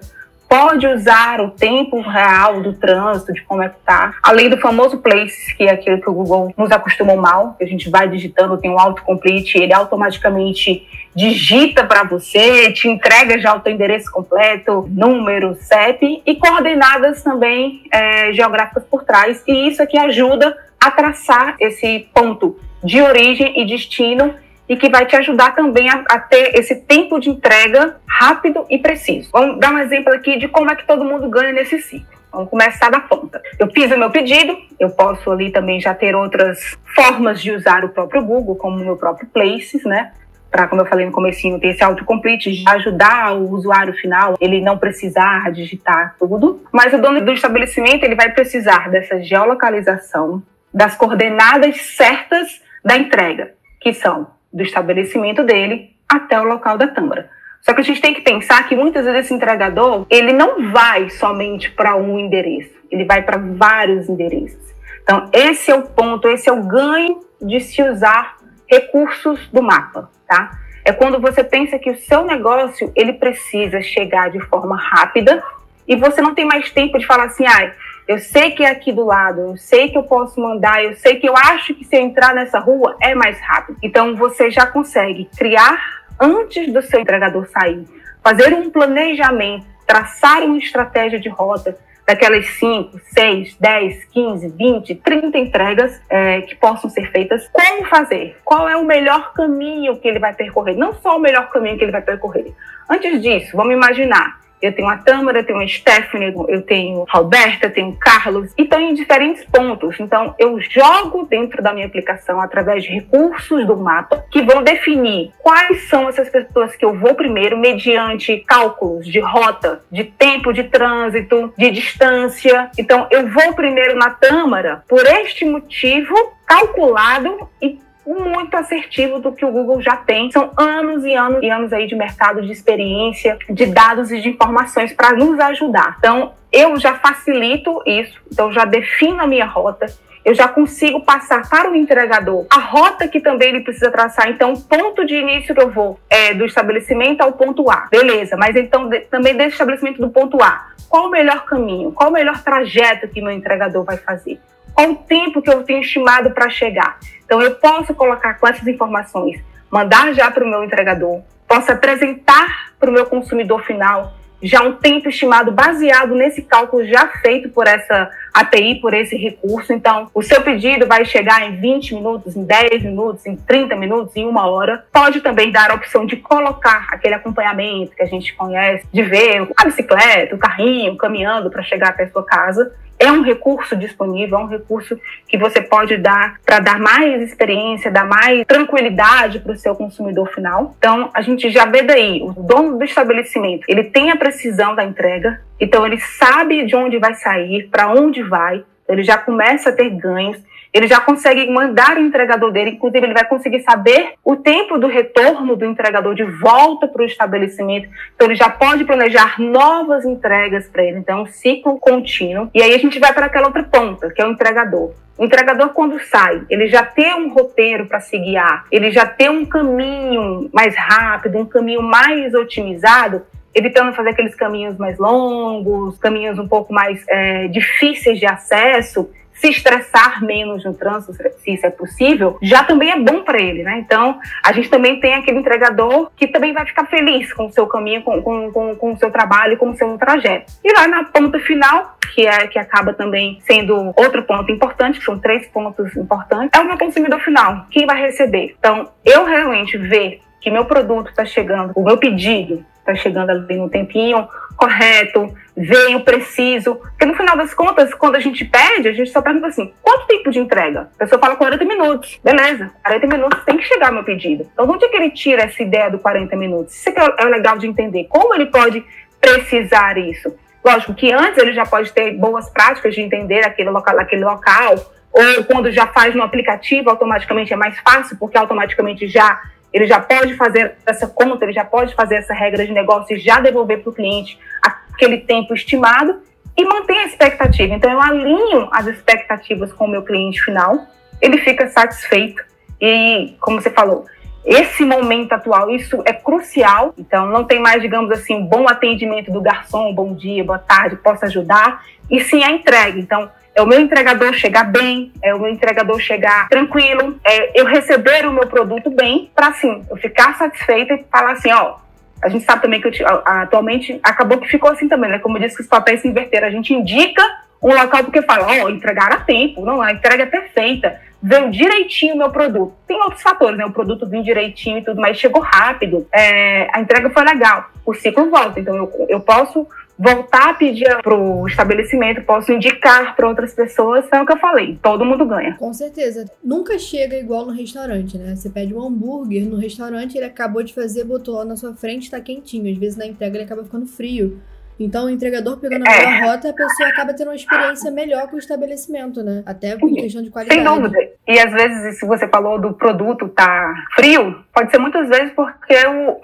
pode 0.49 0.87
usar 0.87 1.39
o 1.39 1.51
tempo 1.51 2.01
real 2.01 2.59
do 2.59 2.73
trânsito, 2.73 3.31
de 3.31 3.43
como 3.43 3.61
é 3.61 3.69
que 3.69 3.75
tá, 3.85 4.15
além 4.23 4.49
do 4.49 4.57
famoso 4.57 4.97
Places, 4.97 5.53
que 5.53 5.63
é 5.63 5.71
aquilo 5.71 6.01
que 6.01 6.09
o 6.09 6.13
Google 6.13 6.51
nos 6.57 6.71
acostumou 6.71 7.15
mal, 7.15 7.53
que 7.53 7.63
a 7.63 7.67
gente 7.67 7.87
vai 7.87 8.09
digitando, 8.09 8.57
tem 8.57 8.71
um 8.71 8.79
autocomplete, 8.79 9.59
ele 9.59 9.73
automaticamente 9.73 10.87
digita 11.15 11.85
para 11.85 12.03
você, 12.03 12.71
te 12.71 12.87
entrega 12.87 13.39
já 13.39 13.55
o 13.55 13.59
teu 13.59 13.71
endereço 13.71 14.11
completo, 14.11 14.89
número, 14.89 15.55
CEP 15.55 16.23
e 16.25 16.35
coordenadas 16.35 17.21
também 17.21 17.83
é, 17.91 18.33
geográficas 18.33 18.83
por 18.85 19.03
trás. 19.03 19.43
E 19.47 19.67
isso 19.67 19.83
aqui 19.83 19.97
ajuda 19.97 20.57
a 20.79 20.89
traçar 20.89 21.55
esse 21.59 22.07
ponto 22.13 22.59
de 22.83 23.01
origem 23.01 23.61
e 23.61 23.65
destino 23.65 24.33
e 24.69 24.77
que 24.77 24.87
vai 24.87 25.07
te 25.07 25.15
ajudar 25.15 25.55
também 25.55 25.89
a, 25.89 26.03
a, 26.07 26.19
ter 26.19 26.53
esse 26.53 26.75
tempo 26.75 27.19
de 27.19 27.31
entrega 27.31 27.97
rápido 28.07 28.67
e 28.69 28.77
preciso. 28.77 29.29
Vamos 29.33 29.59
dar 29.59 29.73
um 29.73 29.79
exemplo 29.79 30.13
aqui 30.13 30.37
de 30.37 30.47
como 30.47 30.69
é 30.69 30.75
que 30.75 30.85
todo 30.85 31.03
mundo 31.03 31.27
ganha 31.27 31.51
nesse 31.51 31.81
ciclo. 31.81 32.19
Vamos 32.31 32.51
começar 32.51 32.91
da 32.91 32.99
ponta. 32.99 33.41
Eu 33.57 33.67
fiz 33.71 33.91
o 33.91 33.97
meu 33.97 34.11
pedido, 34.11 34.55
eu 34.79 34.91
posso 34.91 35.31
ali 35.31 35.51
também 35.51 35.81
já 35.81 35.95
ter 35.95 36.15
outras 36.15 36.77
formas 36.95 37.41
de 37.41 37.51
usar 37.51 37.83
o 37.83 37.89
próprio 37.89 38.23
Google, 38.23 38.55
como 38.55 38.77
o 38.77 38.85
meu 38.85 38.95
próprio 38.95 39.27
Places, 39.27 39.83
né? 39.83 40.11
Para, 40.51 40.67
como 40.67 40.81
eu 40.81 40.85
falei 40.85 41.07
no 41.07 41.11
comecinho, 41.11 41.59
ter 41.59 41.69
esse 41.69 41.83
autocomplete, 41.83 42.63
ajudar 42.67 43.33
o 43.33 43.51
usuário 43.51 43.93
final, 43.93 44.35
ele 44.39 44.61
não 44.61 44.77
precisar 44.77 45.51
digitar 45.51 46.15
tudo. 46.19 46.61
Mas 46.71 46.93
o 46.93 46.99
dono 46.99 47.21
do 47.21 47.31
estabelecimento, 47.31 48.03
ele 48.03 48.15
vai 48.15 48.31
precisar 48.31 48.89
dessa 48.89 49.19
geolocalização, 49.21 50.43
das 50.71 50.95
coordenadas 50.95 51.81
certas 51.81 52.61
da 52.83 52.95
entrega, 52.95 53.53
que 53.79 53.91
são 53.93 54.27
do 54.51 54.63
estabelecimento 54.63 55.43
dele 55.43 55.95
até 56.07 56.39
o 56.39 56.43
local 56.43 56.77
da 56.77 56.87
tâmara. 56.87 57.29
Só 57.61 57.73
que 57.73 57.81
a 57.81 57.83
gente 57.83 58.01
tem 58.01 58.13
que 58.13 58.21
pensar 58.21 58.67
que 58.67 58.75
muitas 58.75 59.05
vezes 59.05 59.25
esse 59.25 59.33
entregador, 59.33 60.05
ele 60.09 60.31
não 60.31 60.71
vai 60.71 61.09
somente 61.09 61.69
para 61.71 61.95
um 61.95 62.17
endereço, 62.17 62.73
ele 62.89 63.05
vai 63.05 63.21
para 63.21 63.37
vários 63.37 64.07
endereços. 64.07 64.69
Então, 65.03 65.29
esse 65.33 65.69
é 65.69 65.75
o 65.75 65.83
ponto, 65.83 66.27
esse 66.29 66.49
é 66.49 66.53
o 66.53 66.63
ganho 66.63 67.21
de 67.41 67.59
se 67.59 67.81
usar 67.81 68.37
recursos 68.67 69.47
do 69.51 69.61
mapa, 69.61 70.09
tá? 70.27 70.51
É 70.85 70.91
quando 70.91 71.19
você 71.19 71.43
pensa 71.43 71.77
que 71.77 71.89
o 71.89 71.97
seu 71.97 72.23
negócio, 72.23 72.91
ele 72.95 73.13
precisa 73.13 73.81
chegar 73.81 74.29
de 74.29 74.39
forma 74.41 74.77
rápida 74.77 75.43
e 75.87 75.95
você 75.95 76.21
não 76.21 76.33
tem 76.33 76.45
mais 76.45 76.71
tempo 76.71 76.97
de 76.97 77.05
falar 77.05 77.25
assim, 77.25 77.45
ah, 77.45 77.73
eu 78.09 78.17
sei 78.17 78.49
que 78.49 78.63
é 78.63 78.71
aqui 78.71 78.91
do 78.91 79.05
lado, 79.05 79.39
eu 79.39 79.55
sei 79.55 79.89
que 79.89 79.95
eu 79.95 80.01
posso 80.01 80.41
mandar, 80.41 80.83
eu 80.83 80.95
sei 80.95 81.19
que 81.19 81.29
eu 81.29 81.37
acho 81.37 81.75
que 81.75 81.85
se 81.85 81.95
eu 81.95 82.01
entrar 82.01 82.33
nessa 82.33 82.57
rua 82.57 82.97
é 82.99 83.13
mais 83.13 83.39
rápido. 83.39 83.77
Então 83.83 84.15
você 84.15 84.49
já 84.49 84.65
consegue 84.65 85.29
criar 85.37 85.79
antes 86.19 86.73
do 86.73 86.81
seu 86.81 86.99
entregador 86.99 87.47
sair, 87.49 87.85
fazer 88.23 88.51
um 88.51 88.71
planejamento, 88.71 89.63
traçar 89.85 90.41
uma 90.41 90.57
estratégia 90.57 91.19
de 91.19 91.29
rota 91.29 91.77
daquelas 92.07 92.47
5, 92.47 92.99
6, 93.13 93.57
10, 93.59 94.05
15, 94.05 94.49
20, 94.57 94.95
30 94.95 95.37
entregas 95.37 96.01
é, 96.09 96.41
que 96.41 96.55
possam 96.55 96.89
ser 96.89 97.11
feitas. 97.11 97.47
Como 97.49 97.85
fazer? 97.85 98.39
Qual 98.43 98.67
é 98.67 98.75
o 98.75 98.83
melhor 98.83 99.33
caminho 99.33 99.97
que 99.97 100.07
ele 100.07 100.17
vai 100.17 100.33
percorrer? 100.33 100.75
Não 100.75 100.95
só 100.95 101.15
o 101.15 101.19
melhor 101.19 101.51
caminho 101.51 101.77
que 101.77 101.83
ele 101.83 101.91
vai 101.91 102.01
percorrer. 102.01 102.55
Antes 102.89 103.21
disso, 103.21 103.55
vamos 103.55 103.73
imaginar 103.73 104.39
eu 104.61 104.73
tenho 104.73 104.87
a 104.87 104.97
Tâmara, 104.97 105.39
eu 105.39 105.45
tenho 105.45 105.59
a 105.59 105.67
Stephanie, 105.67 106.33
eu 106.47 106.61
tenho 106.61 107.05
a 107.07 107.17
Roberta, 107.17 107.67
eu 107.67 107.73
tenho 107.73 107.89
o 107.89 107.95
Carlos, 107.95 108.51
e 108.57 108.63
estão 108.63 108.79
em 108.81 108.93
diferentes 108.93 109.43
pontos. 109.45 109.99
Então, 109.99 110.35
eu 110.37 110.59
jogo 110.59 111.25
dentro 111.29 111.61
da 111.61 111.73
minha 111.73 111.87
aplicação 111.87 112.41
através 112.41 112.83
de 112.83 112.89
recursos 112.89 113.65
do 113.65 113.77
mapa 113.77 114.25
que 114.31 114.41
vão 114.41 114.63
definir 114.63 115.31
quais 115.39 115.87
são 115.89 116.09
essas 116.09 116.29
pessoas 116.29 116.75
que 116.75 116.85
eu 116.85 116.93
vou 116.93 117.15
primeiro, 117.15 117.57
mediante 117.57 118.37
cálculos 118.47 119.07
de 119.07 119.19
rota, 119.19 119.81
de 119.91 120.03
tempo 120.03 120.51
de 120.53 120.63
trânsito, 120.63 121.53
de 121.57 121.71
distância. 121.71 122.69
Então, 122.77 123.07
eu 123.11 123.27
vou 123.27 123.53
primeiro 123.53 123.97
na 123.97 124.09
Tâmara 124.09 124.83
por 124.87 125.05
este 125.05 125.45
motivo 125.45 126.15
calculado 126.45 127.47
e 127.61 127.79
muito 128.09 128.55
assertivo 128.55 129.19
do 129.19 129.31
que 129.31 129.45
o 129.45 129.51
Google 129.51 129.81
já 129.81 129.95
tem. 129.95 130.31
São 130.31 130.51
anos 130.57 131.05
e 131.05 131.13
anos 131.13 131.43
e 131.43 131.49
anos 131.49 131.71
aí 131.71 131.85
de 131.85 131.95
mercado, 131.95 132.41
de 132.41 132.51
experiência, 132.51 133.37
de 133.49 133.67
dados 133.67 134.11
e 134.11 134.19
de 134.19 134.29
informações 134.29 134.91
para 134.91 135.13
nos 135.13 135.39
ajudar. 135.39 135.95
Então, 135.99 136.33
eu 136.51 136.79
já 136.79 136.95
facilito 136.95 137.81
isso, 137.85 138.19
então 138.31 138.51
já 138.51 138.65
defino 138.65 139.21
a 139.21 139.27
minha 139.27 139.45
rota, 139.45 139.85
eu 140.25 140.33
já 140.33 140.47
consigo 140.47 141.01
passar 141.01 141.47
para 141.47 141.71
o 141.71 141.75
entregador 141.75 142.45
a 142.49 142.59
rota 142.59 143.07
que 143.07 143.19
também 143.19 143.49
ele 143.49 143.61
precisa 143.61 143.91
traçar. 143.91 144.29
Então, 144.29 144.53
o 144.53 144.61
ponto 144.61 145.05
de 145.05 145.15
início 145.15 145.53
que 145.55 145.61
eu 145.61 145.69
vou 145.69 145.99
é 146.09 146.33
do 146.33 146.45
estabelecimento 146.45 147.21
ao 147.21 147.33
ponto 147.33 147.69
A. 147.69 147.87
Beleza, 147.89 148.35
mas 148.35 148.55
então 148.55 148.89
de, 148.89 149.01
também 149.01 149.35
desse 149.35 149.53
estabelecimento 149.53 150.01
do 150.01 150.09
ponto 150.09 150.41
A, 150.41 150.69
qual 150.89 151.07
o 151.07 151.09
melhor 151.09 151.45
caminho? 151.45 151.91
Qual 151.91 152.09
o 152.09 152.13
melhor 152.13 152.43
trajeto 152.43 153.07
que 153.07 153.21
meu 153.21 153.31
entregador 153.31 153.83
vai 153.83 153.97
fazer? 153.97 154.39
Qual 154.79 154.91
o 154.91 154.95
tempo 154.95 155.41
que 155.41 155.49
eu 155.49 155.61
tenho 155.63 155.81
estimado 155.81 156.31
para 156.31 156.49
chegar? 156.49 156.99
Então, 157.25 157.41
eu 157.41 157.55
posso 157.55 157.93
colocar 157.93 158.35
com 158.35 158.47
essas 158.47 158.65
informações, 158.65 159.37
mandar 159.69 160.13
já 160.13 160.31
para 160.31 160.41
o 160.41 160.47
meu 160.47 160.63
entregador, 160.63 161.21
posso 161.45 161.69
apresentar 161.69 162.71
para 162.79 162.89
o 162.89 162.93
meu 162.93 163.05
consumidor 163.05 163.61
final 163.65 164.13
já 164.41 164.63
um 164.63 164.75
tempo 164.75 165.09
estimado 165.09 165.51
baseado 165.51 166.15
nesse 166.15 166.41
cálculo 166.43 166.85
já 166.85 167.07
feito 167.07 167.49
por 167.49 167.67
essa 167.67 168.09
API, 168.33 168.75
por 168.75 168.93
esse 168.93 169.17
recurso. 169.17 169.73
Então, 169.73 170.09
o 170.13 170.23
seu 170.23 170.41
pedido 170.41 170.87
vai 170.87 171.03
chegar 171.03 171.45
em 171.45 171.59
20 171.59 171.95
minutos, 171.95 172.37
em 172.37 172.45
10 172.45 172.83
minutos, 172.83 173.25
em 173.25 173.35
30 173.35 173.75
minutos, 173.75 174.15
em 174.15 174.25
uma 174.25 174.49
hora. 174.49 174.85
Pode 174.93 175.19
também 175.19 175.51
dar 175.51 175.71
a 175.71 175.73
opção 175.73 176.05
de 176.05 176.15
colocar 176.15 176.87
aquele 176.89 177.15
acompanhamento 177.15 177.93
que 177.93 178.03
a 178.03 178.07
gente 178.07 178.33
conhece, 178.33 178.87
de 178.93 179.03
ver 179.03 179.45
a 179.57 179.65
bicicleta, 179.65 180.33
o 180.33 180.39
carrinho 180.39 180.95
caminhando 180.95 181.49
para 181.49 181.63
chegar 181.63 181.89
até 181.89 182.03
a 182.03 182.09
sua 182.09 182.23
casa 182.23 182.71
é 182.99 183.09
um 183.09 183.21
recurso 183.21 183.77
disponível, 183.77 184.37
é 184.37 184.41
um 184.41 184.47
recurso 184.47 184.99
que 185.27 185.37
você 185.37 185.61
pode 185.61 185.95
dar 185.97 186.35
para 186.45 186.59
dar 186.59 186.77
mais 186.77 187.21
experiência, 187.21 187.89
dar 187.89 188.05
mais 188.05 188.45
tranquilidade 188.45 189.39
para 189.39 189.53
o 189.53 189.57
seu 189.57 189.73
consumidor 189.73 190.29
final. 190.33 190.75
Então, 190.77 191.09
a 191.13 191.21
gente 191.21 191.49
já 191.49 191.65
vê 191.65 191.81
daí, 191.81 192.21
o 192.21 192.33
dono 192.33 192.77
do 192.77 192.83
estabelecimento, 192.83 193.63
ele 193.69 193.85
tem 193.85 194.11
a 194.11 194.17
precisão 194.17 194.75
da 194.75 194.83
entrega, 194.83 195.41
então 195.59 195.85
ele 195.85 195.99
sabe 195.99 196.65
de 196.65 196.75
onde 196.75 196.97
vai 196.97 197.13
sair, 197.15 197.69
para 197.71 197.89
onde 197.89 198.21
vai, 198.21 198.63
ele 198.87 199.03
já 199.03 199.17
começa 199.17 199.69
a 199.69 199.73
ter 199.73 199.89
ganhos, 199.91 200.37
ele 200.73 200.87
já 200.87 200.99
consegue 200.99 201.49
mandar 201.49 201.97
o 201.97 202.01
entregador 202.01 202.51
dele, 202.51 202.71
inclusive 202.71 203.05
ele 203.05 203.13
vai 203.13 203.25
conseguir 203.25 203.61
saber 203.61 204.13
o 204.23 204.35
tempo 204.35 204.77
do 204.77 204.87
retorno 204.87 205.55
do 205.55 205.65
entregador 205.65 206.13
de 206.13 206.23
volta 206.23 206.87
para 206.87 207.01
o 207.01 207.05
estabelecimento. 207.05 207.89
Então 208.15 208.27
ele 208.27 208.35
já 208.35 208.49
pode 208.49 208.85
planejar 208.85 209.39
novas 209.39 210.05
entregas 210.05 210.67
para 210.67 210.83
ele. 210.83 210.99
Então, 210.99 211.19
é 211.19 211.21
um 211.23 211.25
ciclo 211.25 211.79
contínuo. 211.79 212.49
E 212.53 212.61
aí 212.61 212.73
a 212.73 212.77
gente 212.77 212.99
vai 212.99 213.13
para 213.13 213.25
aquela 213.25 213.47
outra 213.47 213.63
ponta, 213.63 214.11
que 214.11 214.21
é 214.21 214.25
o 214.25 214.31
entregador. 214.31 214.93
O 215.17 215.25
entregador, 215.25 215.69
quando 215.69 215.99
sai, 215.99 216.43
ele 216.49 216.67
já 216.67 216.83
tem 216.83 217.13
um 217.13 217.33
roteiro 217.33 217.87
para 217.87 217.99
se 217.99 218.17
guiar, 218.17 218.65
ele 218.71 218.89
já 218.89 219.05
tem 219.05 219.29
um 219.29 219.45
caminho 219.45 220.49
mais 220.53 220.73
rápido, 220.77 221.37
um 221.37 221.45
caminho 221.45 221.81
mais 221.81 222.33
otimizado, 222.33 223.23
evitando 223.53 223.93
fazer 223.93 224.11
aqueles 224.11 224.33
caminhos 224.33 224.77
mais 224.77 224.97
longos, 224.97 225.97
caminhos 225.97 226.39
um 226.39 226.47
pouco 226.47 226.71
mais 226.71 227.03
é, 227.09 227.49
difíceis 227.49 228.17
de 228.17 228.25
acesso 228.25 229.09
se 229.39 229.49
estressar 229.49 230.23
menos 230.23 230.65
no 230.65 230.73
trânsito, 230.73 231.13
se 231.13 231.53
isso 231.53 231.65
é 231.65 231.69
possível, 231.69 232.37
já 232.41 232.63
também 232.63 232.91
é 232.91 232.99
bom 232.99 233.23
para 233.23 233.39
ele, 233.39 233.63
né? 233.63 233.79
Então, 233.79 234.19
a 234.43 234.51
gente 234.51 234.69
também 234.69 234.99
tem 234.99 235.13
aquele 235.13 235.39
entregador 235.39 236.11
que 236.15 236.27
também 236.27 236.53
vai 236.53 236.65
ficar 236.65 236.85
feliz 236.85 237.33
com 237.33 237.45
o 237.45 237.51
seu 237.51 237.65
caminho, 237.65 238.01
com, 238.01 238.21
com, 238.21 238.51
com, 238.51 238.75
com 238.75 238.93
o 238.93 238.97
seu 238.97 239.09
trabalho, 239.09 239.57
com 239.57 239.69
o 239.69 239.75
seu 239.75 239.97
trajeto. 239.97 240.51
E 240.63 240.73
lá 240.73 240.87
na 240.87 241.05
ponta 241.05 241.39
final, 241.39 241.97
que 242.13 242.27
é 242.27 242.47
que 242.47 242.59
acaba 242.59 242.93
também 242.93 243.39
sendo 243.41 243.93
outro 243.95 244.23
ponto 244.23 244.51
importante, 244.51 244.99
que 244.99 245.05
são 245.05 245.17
três 245.17 245.47
pontos 245.47 245.95
importantes, 245.95 246.59
é 246.59 246.61
o 246.61 246.67
meu 246.67 246.77
consumidor 246.77 247.19
final, 247.21 247.65
quem 247.71 247.85
vai 247.85 247.99
receber. 247.99 248.55
Então, 248.59 248.89
eu 249.05 249.23
realmente 249.23 249.77
ver 249.77 250.21
que 250.41 250.49
meu 250.49 250.65
produto 250.65 251.09
está 251.09 251.25
chegando, 251.25 251.71
o 251.75 251.83
meu 251.83 251.97
pedido 251.97 252.65
está 252.91 252.95
chegando 252.95 253.29
ali 253.29 253.55
no 253.55 253.69
tempinho 253.69 254.27
correto, 254.59 255.33
veio 255.55 256.01
preciso. 256.01 256.75
Porque 256.75 257.05
no 257.05 257.15
final 257.15 257.37
das 257.37 257.53
contas, 257.53 257.93
quando 257.93 258.15
a 258.15 258.19
gente 258.19 258.43
pede, 258.43 258.89
a 258.89 258.91
gente 258.91 259.09
só 259.09 259.21
pergunta 259.21 259.47
assim: 259.47 259.73
quanto 259.81 260.07
tempo 260.07 260.29
de 260.29 260.39
entrega? 260.39 260.89
A 260.95 260.99
pessoa 260.99 261.19
fala 261.19 261.35
40 261.35 261.63
minutos. 261.63 262.19
Beleza, 262.23 262.71
40 262.83 263.07
minutos 263.07 263.43
tem 263.45 263.57
que 263.57 263.63
chegar 263.63 263.91
meu 263.91 264.03
pedido. 264.03 264.47
Então, 264.51 264.69
onde 264.69 264.85
é 264.85 264.89
que 264.89 264.97
ele 264.97 265.11
tira 265.11 265.43
essa 265.43 265.63
ideia 265.63 265.89
do 265.89 265.99
40 265.99 266.35
minutos? 266.35 266.75
Isso 266.75 266.89
é, 266.89 267.15
é 267.17 267.25
legal 267.25 267.57
de 267.57 267.67
entender. 267.67 268.05
Como 268.09 268.33
ele 268.35 268.47
pode 268.47 268.83
precisar 269.21 269.97
isso? 269.97 270.35
Lógico 270.63 270.93
que 270.93 271.11
antes 271.11 271.37
ele 271.37 271.53
já 271.53 271.65
pode 271.65 271.91
ter 271.93 272.11
boas 272.17 272.49
práticas 272.49 272.93
de 272.93 273.01
entender 273.01 273.45
aquele 273.45 273.69
local, 273.69 273.97
aquele 273.97 274.25
local 274.25 274.75
ou 275.11 275.43
quando 275.45 275.71
já 275.71 275.87
faz 275.87 276.13
no 276.13 276.21
aplicativo, 276.21 276.89
automaticamente 276.89 277.51
é 277.51 277.55
mais 277.55 277.79
fácil, 277.79 278.15
porque 278.17 278.37
automaticamente 278.37 279.07
já 279.07 279.41
ele 279.73 279.85
já 279.87 279.99
pode 279.99 280.35
fazer 280.35 280.75
essa 280.85 281.07
conta, 281.07 281.45
ele 281.45 281.53
já 281.53 281.65
pode 281.65 281.93
fazer 281.93 282.15
essa 282.15 282.33
regra 282.33 282.65
de 282.65 282.71
negócio 282.71 283.15
e 283.15 283.19
já 283.19 283.39
devolver 283.39 283.81
para 283.81 283.89
o 283.89 283.93
cliente 283.93 284.39
aquele 284.61 285.19
tempo 285.19 285.53
estimado 285.53 286.21
e 286.57 286.65
manter 286.65 286.97
a 286.97 287.05
expectativa. 287.05 287.73
Então, 287.73 287.91
eu 287.91 288.01
alinho 288.01 288.67
as 288.71 288.87
expectativas 288.87 289.71
com 289.71 289.85
o 289.85 289.89
meu 289.89 290.03
cliente 290.03 290.41
final, 290.41 290.87
ele 291.21 291.37
fica 291.39 291.67
satisfeito 291.69 292.43
e, 292.81 293.35
como 293.39 293.61
você 293.61 293.69
falou, 293.69 294.05
esse 294.45 294.85
momento 294.85 295.33
atual, 295.33 295.69
isso 295.69 296.01
é 296.05 296.13
crucial. 296.13 296.93
Então, 296.97 297.27
não 297.27 297.43
tem 297.43 297.59
mais, 297.59 297.81
digamos 297.81 298.11
assim, 298.11 298.43
bom 298.45 298.67
atendimento 298.67 299.31
do 299.31 299.41
garçom, 299.41 299.93
bom 299.93 300.13
dia, 300.13 300.43
boa 300.43 300.59
tarde, 300.59 300.95
posso 300.97 301.25
ajudar, 301.25 301.83
e 302.09 302.19
sim 302.21 302.43
a 302.43 302.51
entrega. 302.51 302.99
Então, 302.99 303.29
é 303.53 303.61
o 303.61 303.67
meu 303.67 303.79
entregador 303.79 304.33
chegar 304.33 304.63
bem, 304.63 305.11
é 305.21 305.33
o 305.33 305.39
meu 305.39 305.51
entregador 305.51 305.99
chegar 305.99 306.47
tranquilo, 306.47 307.19
é 307.23 307.59
eu 307.59 307.65
receber 307.65 308.25
o 308.25 308.31
meu 308.31 308.47
produto 308.47 308.89
bem, 308.89 309.29
para 309.35 309.47
assim, 309.47 309.85
eu 309.89 309.97
ficar 309.97 310.37
satisfeita 310.37 310.93
e 310.93 311.05
falar 311.11 311.33
assim, 311.33 311.51
ó, 311.51 311.75
a 312.21 312.29
gente 312.29 312.45
sabe 312.45 312.61
também 312.61 312.81
que 312.81 313.03
atualmente 313.25 313.99
acabou 314.03 314.37
que 314.37 314.47
ficou 314.47 314.71
assim 314.71 314.87
também, 314.87 315.09
né? 315.09 315.19
Como 315.19 315.37
eu 315.37 315.41
disse 315.41 315.55
que 315.55 315.63
os 315.63 315.69
papéis 315.69 316.01
se 316.01 316.07
inverteram, 316.07 316.47
a 316.47 316.51
gente 316.51 316.73
indica 316.73 317.23
um 317.61 317.73
local 317.73 318.03
porque 318.03 318.21
fala, 318.21 318.47
ó, 318.47 318.65
oh, 318.65 318.69
entregar 318.69 319.11
a 319.11 319.17
tempo, 319.17 319.65
não, 319.65 319.81
a 319.81 319.91
entrega 319.91 320.23
é 320.23 320.25
perfeita, 320.25 320.99
veio 321.21 321.51
direitinho 321.51 322.15
o 322.15 322.17
meu 322.17 322.29
produto. 322.29 322.73
Tem 322.87 323.01
outros 323.01 323.21
fatores, 323.21 323.57
né? 323.57 323.65
O 323.65 323.71
produto 323.71 324.07
veio 324.07 324.23
direitinho 324.23 324.79
e 324.79 324.83
tudo, 324.83 324.99
mas 324.99 325.17
chegou 325.17 325.41
rápido, 325.41 326.07
é, 326.11 326.69
a 326.73 326.81
entrega 326.81 327.09
foi 327.09 327.23
legal, 327.23 327.69
o 327.85 327.93
ciclo 327.93 328.29
volta. 328.29 328.59
Então 328.59 328.75
eu, 328.75 329.05
eu 329.09 329.19
posso 329.19 329.67
voltar 329.97 330.51
a 330.51 330.53
pedir 330.53 331.01
para 331.01 331.13
o 331.13 331.45
estabelecimento, 331.45 332.21
posso 332.21 332.53
indicar 332.53 333.17
para 333.17 333.27
outras 333.27 333.53
pessoas, 333.53 334.05
é 334.09 334.21
o 334.21 334.25
que 334.25 334.31
eu 334.31 334.37
falei, 334.37 334.79
todo 334.81 335.03
mundo 335.03 335.25
ganha. 335.25 335.55
Com 335.57 335.73
certeza. 335.73 336.23
Nunca 336.41 336.79
chega 336.79 337.17
igual 337.17 337.45
no 337.45 337.51
restaurante, 337.51 338.17
né? 338.17 338.33
Você 338.33 338.49
pede 338.49 338.73
um 338.73 338.81
hambúrguer 338.81 339.45
no 339.45 339.57
restaurante, 339.57 340.15
ele 340.15 340.25
acabou 340.25 340.63
de 340.63 340.73
fazer, 340.73 341.03
botou 341.03 341.35
lá 341.35 341.43
na 341.43 341.57
sua 341.57 341.73
frente, 341.73 342.03
está 342.03 342.21
quentinho. 342.21 342.71
Às 342.71 342.77
vezes 342.77 342.97
na 342.97 343.05
entrega 343.05 343.35
ele 343.35 343.43
acaba 343.43 343.63
ficando 343.65 343.85
frio. 343.85 344.39
Então, 344.79 345.05
o 345.05 345.09
entregador 345.09 345.57
pegando 345.57 345.85
a 345.85 345.91
melhor 345.91 346.13
é. 346.13 346.25
rota, 346.25 346.49
a 346.49 346.53
pessoa 346.53 346.89
acaba 346.89 347.13
tendo 347.13 347.27
uma 347.27 347.35
experiência 347.35 347.91
melhor 347.91 348.27
com 348.29 348.37
o 348.37 348.39
estabelecimento, 348.39 349.21
né? 349.21 349.43
Até 349.45 349.75
em 349.75 349.93
questão 349.95 350.23
de 350.23 350.29
qualidade. 350.29 350.61
Sem 350.61 350.63
dúvida. 350.63 350.97
E 351.27 351.39
às 351.39 351.51
vezes, 351.51 351.99
se 351.99 352.05
você 352.05 352.27
falou 352.29 352.59
do 352.59 352.73
produto 352.73 353.27
tá 353.27 353.73
frio, 353.95 354.43
pode 354.53 354.71
ser 354.71 354.77
muitas 354.77 355.09
vezes 355.09 355.33
porque 355.33 355.75
o 355.85 356.21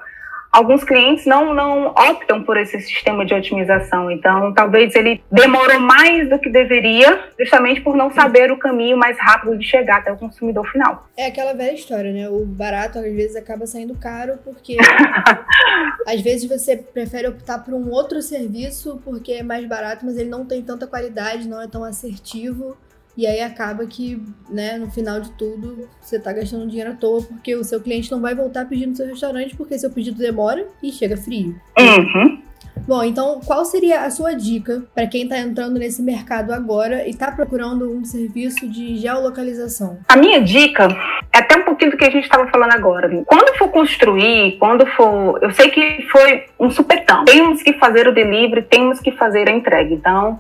alguns 0.56 0.86
clientes 0.86 1.26
não, 1.26 1.54
não 1.54 1.88
optam 1.88 2.42
por 2.42 2.56
esse 2.56 2.80
sistema 2.80 3.26
de 3.26 3.34
otimização. 3.34 4.10
Então, 4.10 4.54
talvez 4.54 4.96
ele 4.96 5.22
demorou 5.30 5.82
mais 5.82 6.30
do 6.30 6.40
que 6.40 6.50
deveria, 6.50 7.20
justamente 7.38 7.82
por 7.82 7.98
não 7.98 8.10
saber 8.10 8.50
o 8.52 8.58
caminho 8.58 8.96
mais 8.96 9.18
rápido 9.20 9.58
de 9.58 9.66
chegar 9.66 9.98
até 9.98 10.14
o 10.14 10.18
consumidor 10.18 10.66
final. 10.72 11.10
É 11.18 11.26
aquela 11.26 11.54
velha 11.54 11.74
história, 11.74 12.14
né? 12.14 12.30
O 12.30 12.46
barato 12.46 13.00
às 13.00 13.14
vezes 13.14 13.36
acaba 13.36 13.68
saindo 13.68 13.96
caro 13.96 14.40
porque 14.46 14.78
às 16.08 16.22
vezes 16.22 16.48
você 16.48 16.78
prefere 16.78 17.28
optar 17.28 17.60
por 17.60 17.74
um 17.74 17.90
outro 17.92 18.22
serviço 18.22 19.02
porque 19.04 19.34
é 19.34 19.44
mais 19.44 19.66
barato, 19.68 20.06
mas 20.06 20.18
ele 20.18 20.30
não 20.30 20.46
tem 20.46 20.62
tanta 20.62 20.88
qualidade, 20.88 21.50
não 21.50 21.62
é 21.62 21.68
tão 21.68 21.84
assertivo. 21.84 22.78
E 23.18 23.26
aí 23.26 23.42
acaba 23.42 23.86
que, 23.86 24.22
né, 24.50 24.78
no 24.78 24.92
final 24.92 25.22
de 25.22 25.32
tudo, 25.32 25.88
você 26.02 26.20
tá 26.20 26.34
gastando 26.34 26.68
dinheiro 26.68 26.92
à 26.92 26.96
toa, 26.96 27.22
porque 27.22 27.56
o 27.56 27.64
seu 27.64 27.80
cliente 27.80 28.12
não 28.12 28.20
vai 28.20 28.36
voltar 28.36 28.66
pedindo 28.66 28.90
no 28.90 28.96
seu 28.96 29.08
restaurante, 29.08 29.56
porque 29.56 29.78
seu 29.78 29.90
pedido 29.90 30.18
demora 30.18 30.68
e 30.84 30.92
chega 30.92 31.16
frio. 31.16 31.56
Uhum. 31.80 32.46
Bom, 32.88 33.04
então 33.04 33.40
qual 33.46 33.66
seria 33.66 34.02
a 34.02 34.12
sua 34.12 34.34
dica 34.34 34.84
para 34.94 35.08
quem 35.08 35.24
está 35.24 35.40
entrando 35.40 35.80
nesse 35.80 36.02
mercado 36.02 36.52
agora 36.54 37.08
e 37.08 37.10
está 37.10 37.32
procurando 37.32 37.90
um 37.90 38.04
serviço 38.04 38.68
de 38.68 38.98
geolocalização? 38.98 39.98
A 40.08 40.18
minha 40.18 40.42
dica 40.42 40.88
é 41.34 41.40
até 41.40 41.58
um 41.58 41.64
pouquinho 41.64 41.92
do 41.92 41.98
que 41.98 42.06
a 42.06 42.12
gente 42.12 42.26
estava 42.26 42.48
falando 42.48 42.74
agora. 42.74 43.10
Quando 43.26 43.58
for 43.58 43.70
construir, 43.70 44.58
quando 44.60 44.86
for. 44.88 45.40
Eu 45.42 45.52
sei 45.52 45.70
que 45.70 46.06
foi 46.12 46.44
um 46.60 46.70
supetão. 46.70 47.26
Temos 47.26 47.64
que 47.64 47.74
fazer 47.74 48.08
o 48.08 48.14
delivery, 48.14 48.64
temos 48.64 49.00
que 49.00 49.12
fazer 49.14 49.50
a 49.50 49.52
entrega. 49.52 49.94
Então 49.94 50.40